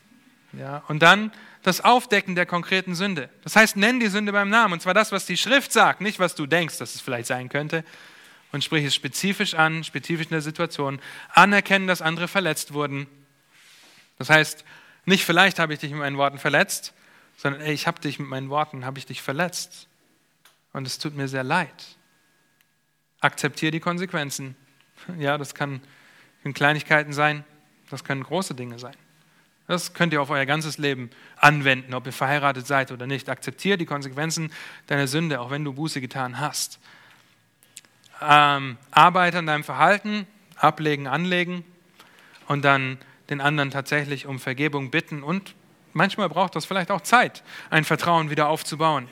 [0.53, 1.31] Ja, und dann
[1.61, 3.29] das Aufdecken der konkreten Sünde.
[3.43, 4.73] Das heißt, nenn die Sünde beim Namen.
[4.73, 7.49] Und zwar das, was die Schrift sagt, nicht was du denkst, dass es vielleicht sein
[7.49, 7.83] könnte.
[8.51, 11.01] Und sprich es spezifisch an, spezifisch in der Situation.
[11.33, 13.07] Anerkennen, dass andere verletzt wurden
[14.17, 14.63] das heißt,
[15.05, 16.93] nicht vielleicht habe ich dich mit meinen Worten verletzt,
[17.37, 19.87] sondern ey, ich habe dich mit meinen Worten, habe ich dich verletzt.
[20.73, 21.97] Und es tut mir sehr leid.
[23.21, 24.55] Akzeptiere die Konsequenzen.
[25.19, 25.81] Ja, das kann,
[26.41, 27.43] können Kleinigkeiten sein,
[27.89, 28.95] das können große Dinge sein.
[29.67, 33.29] Das könnt ihr auf euer ganzes Leben anwenden, ob ihr verheiratet seid oder nicht.
[33.29, 34.51] Akzeptiere die Konsequenzen
[34.87, 36.79] deiner Sünde, auch wenn du Buße getan hast.
[38.21, 41.65] Ähm, arbeite an deinem Verhalten, ablegen, anlegen
[42.47, 42.97] und dann
[43.29, 45.55] den anderen tatsächlich um Vergebung bitten und
[45.93, 49.07] manchmal braucht das vielleicht auch Zeit, ein Vertrauen wieder aufzubauen.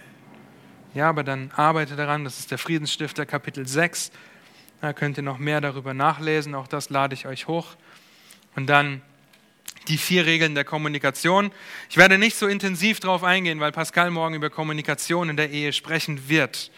[0.93, 4.11] Ja, aber dann arbeite daran, das ist der Friedensstifter Kapitel 6.
[4.82, 7.76] Da könnt ihr noch mehr darüber nachlesen, auch das lade ich euch hoch.
[8.55, 9.01] Und dann
[9.88, 11.51] die vier Regeln der Kommunikation.
[11.89, 15.74] Ich werde nicht so intensiv darauf eingehen, weil Pascal morgen über Kommunikation in der Ehe
[15.74, 16.72] sprechen wird.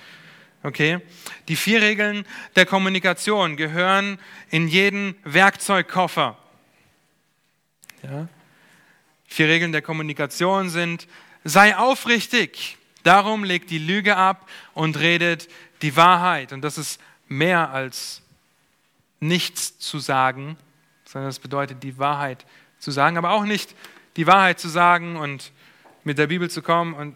[0.63, 0.99] Okay?
[1.47, 2.25] Die vier Regeln
[2.55, 4.17] der Kommunikation gehören
[4.49, 6.38] in jeden Werkzeugkoffer.
[8.04, 8.28] Ja?
[9.28, 11.08] Vier Regeln der Kommunikation sind,
[11.43, 15.48] sei aufrichtig, darum legt die Lüge ab und redet
[15.82, 16.54] die Wahrheit.
[16.54, 18.22] Und das ist mehr als
[19.20, 20.58] nichts zu sagen,
[21.06, 22.46] sondern das bedeutet die Wahrheit
[22.80, 23.76] zu sagen, aber auch nicht
[24.16, 25.52] die Wahrheit zu sagen und
[26.04, 27.16] mit der Bibel zu kommen und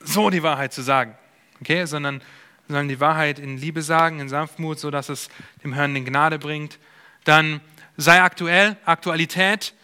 [0.00, 1.16] so die Wahrheit zu sagen,
[1.60, 2.22] okay, sondern
[2.68, 5.28] sollen die Wahrheit in Liebe sagen, in Sanftmut, so dass es
[5.64, 6.78] dem Hörenden Gnade bringt.
[7.24, 7.60] Dann
[7.98, 9.74] sei aktuell, Aktualität,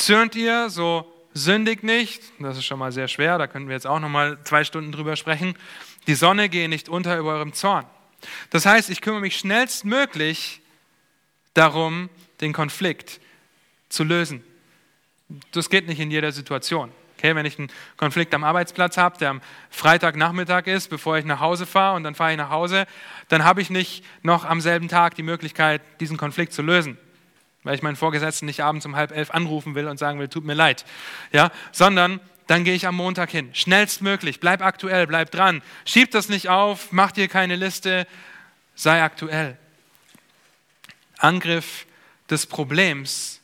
[0.00, 2.22] Zürnt ihr, so sündigt nicht.
[2.38, 4.92] Das ist schon mal sehr schwer, da könnten wir jetzt auch noch mal zwei Stunden
[4.92, 5.54] drüber sprechen.
[6.06, 7.84] Die Sonne gehe nicht unter über eurem Zorn.
[8.48, 10.62] Das heißt, ich kümmere mich schnellstmöglich
[11.52, 12.08] darum,
[12.40, 13.20] den Konflikt
[13.90, 14.42] zu lösen.
[15.52, 16.90] Das geht nicht in jeder Situation.
[17.18, 17.68] Okay, wenn ich einen
[17.98, 22.14] Konflikt am Arbeitsplatz habe, der am Freitagnachmittag ist, bevor ich nach Hause fahre und dann
[22.14, 22.86] fahre ich nach Hause,
[23.28, 26.96] dann habe ich nicht noch am selben Tag die Möglichkeit, diesen Konflikt zu lösen
[27.62, 30.44] weil ich meinen Vorgesetzten nicht abends um halb elf anrufen will und sagen will, tut
[30.44, 30.84] mir leid,
[31.32, 36.28] ja, sondern dann gehe ich am Montag hin, schnellstmöglich, bleib aktuell, bleib dran, schieb das
[36.28, 38.06] nicht auf, mach dir keine Liste,
[38.74, 39.56] sei aktuell.
[41.18, 41.86] Angriff
[42.28, 43.40] des Problems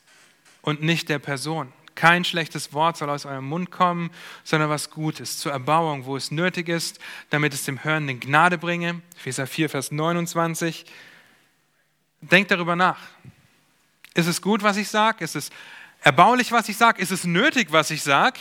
[0.62, 1.72] und nicht der Person.
[1.94, 4.10] Kein schlechtes Wort soll aus eurem Mund kommen,
[4.44, 6.98] sondern was Gutes, zur Erbauung, wo es nötig ist,
[7.30, 9.00] damit es dem Hörenden Gnade bringe.
[9.18, 10.84] Epheser 4, Vers 29.
[12.20, 12.98] Denkt darüber nach.
[14.16, 15.22] Ist es gut, was ich sage?
[15.22, 15.50] Ist es
[16.00, 17.02] erbaulich, was ich sage?
[17.02, 18.40] Ist es nötig, was ich sage?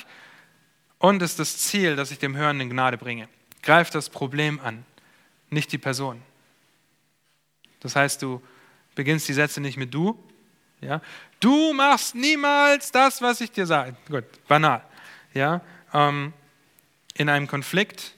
[1.00, 3.28] Und ist das Ziel, dass ich dem Hörenden Gnade bringe?
[3.62, 4.86] Greif das Problem an,
[5.50, 6.22] nicht die Person.
[7.82, 8.42] Das heißt, du
[8.96, 10.18] beginnst die Sätze nicht mit du.
[10.80, 11.02] Ja?
[11.42, 13.98] Du machst niemals das, was ich dir sage.
[14.08, 14.82] Gut, banal.
[15.34, 15.60] Ja?
[15.94, 16.32] Ähm,
[17.16, 18.14] in einem Konflikt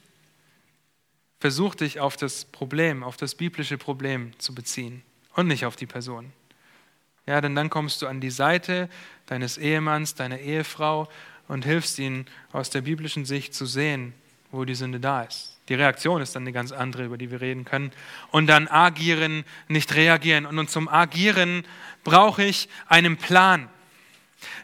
[1.39, 5.01] versuch dich auf das Problem, auf das biblische Problem zu beziehen
[5.33, 6.31] und nicht auf die Person.
[7.27, 8.89] Ja, denn dann kommst du an die Seite
[9.25, 11.09] deines Ehemanns, deiner Ehefrau
[11.47, 14.13] und hilfst ihnen aus der biblischen Sicht zu sehen,
[14.51, 15.57] wo die Sünde da ist.
[15.69, 17.91] Die Reaktion ist dann eine ganz andere, über die wir reden können.
[18.31, 20.45] Und dann agieren, nicht reagieren.
[20.45, 21.65] Und zum Agieren
[22.05, 23.67] brauche ich einen Plan.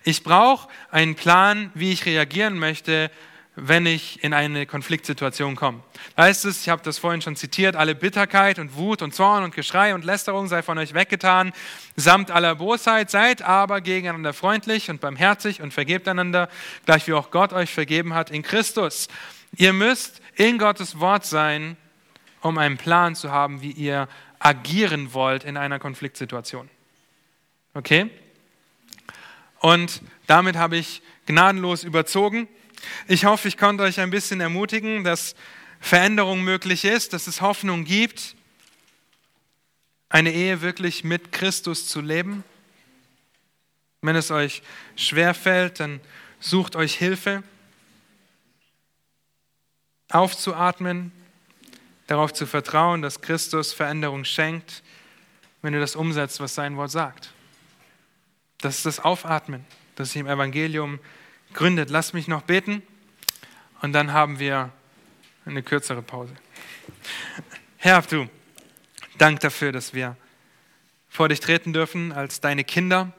[0.06, 3.12] Ich brauche einen Plan, wie ich reagieren möchte,
[3.56, 5.84] wenn ich in eine Konfliktsituation komme.
[6.16, 9.44] Da heißt es, ich habe das vorhin schon zitiert, alle Bitterkeit und Wut und Zorn
[9.44, 11.54] und Geschrei und Lästerung sei von euch weggetan,
[11.96, 16.50] samt aller Bosheit, seid aber gegeneinander freundlich und barmherzig und vergebt einander,
[16.86, 19.08] gleich wie auch Gott euch vergeben hat in Christus.
[19.56, 21.78] Ihr müsst in Gottes Wort sein,
[22.42, 24.08] um einen Plan zu haben, wie ihr
[24.40, 26.70] agieren wollt in einer Konfliktsituation.
[27.76, 28.10] Okay?
[29.60, 32.48] Und damit habe ich gnadenlos überzogen.
[33.08, 35.36] Ich hoffe, ich konnte euch ein bisschen ermutigen, dass
[35.80, 38.36] Veränderung möglich ist, dass es Hoffnung gibt,
[40.10, 42.44] eine Ehe wirklich mit Christus zu leben.
[44.02, 44.62] Wenn es euch
[44.96, 46.02] schwer fällt, dann
[46.46, 47.42] Sucht euch Hilfe,
[50.10, 51.14] aufzuatmen,
[52.08, 54.84] darauf zu vertrauen, dass Christus Veränderung schenkt,
[55.62, 57.32] wenn du das umsetzt, was sein Wort sagt.
[58.58, 59.66] Das ist das Aufatmen,
[59.96, 61.00] das sich im Evangelium
[61.54, 61.90] gründet.
[61.90, 62.82] Lass mich noch beten
[63.82, 64.72] und dann haben wir
[65.46, 66.34] eine kürzere Pause.
[67.78, 68.28] Herr, du,
[69.18, 70.18] Dank dafür, dass wir
[71.08, 73.14] vor dich treten dürfen als deine Kinder.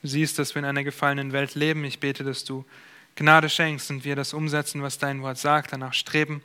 [0.00, 1.84] Du siehst, dass wir in einer gefallenen Welt leben.
[1.84, 2.64] Ich bete, dass du
[3.14, 6.42] Gnade schenkst und wir das umsetzen, was dein Wort sagt, danach streben.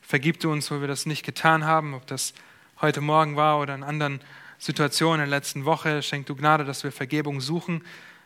[0.00, 2.32] Vergib du uns, wo wir das nicht getan haben, ob das
[2.80, 4.20] heute Morgen war oder in anderen
[4.58, 6.02] Situationen in der letzten Woche.
[6.02, 7.82] Schenk du Gnade, dass wir Vergebung suchen,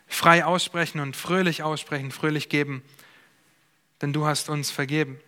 [0.06, 2.82] frei aussprechen und fröhlich aussprechen, fröhlich geben,
[4.00, 5.18] denn du hast uns vergeben.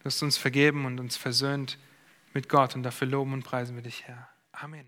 [0.00, 1.78] Du hast uns vergeben und uns versöhnt
[2.34, 4.28] mit Gott und dafür loben und preisen wir dich, Herr.
[4.52, 4.86] Amen.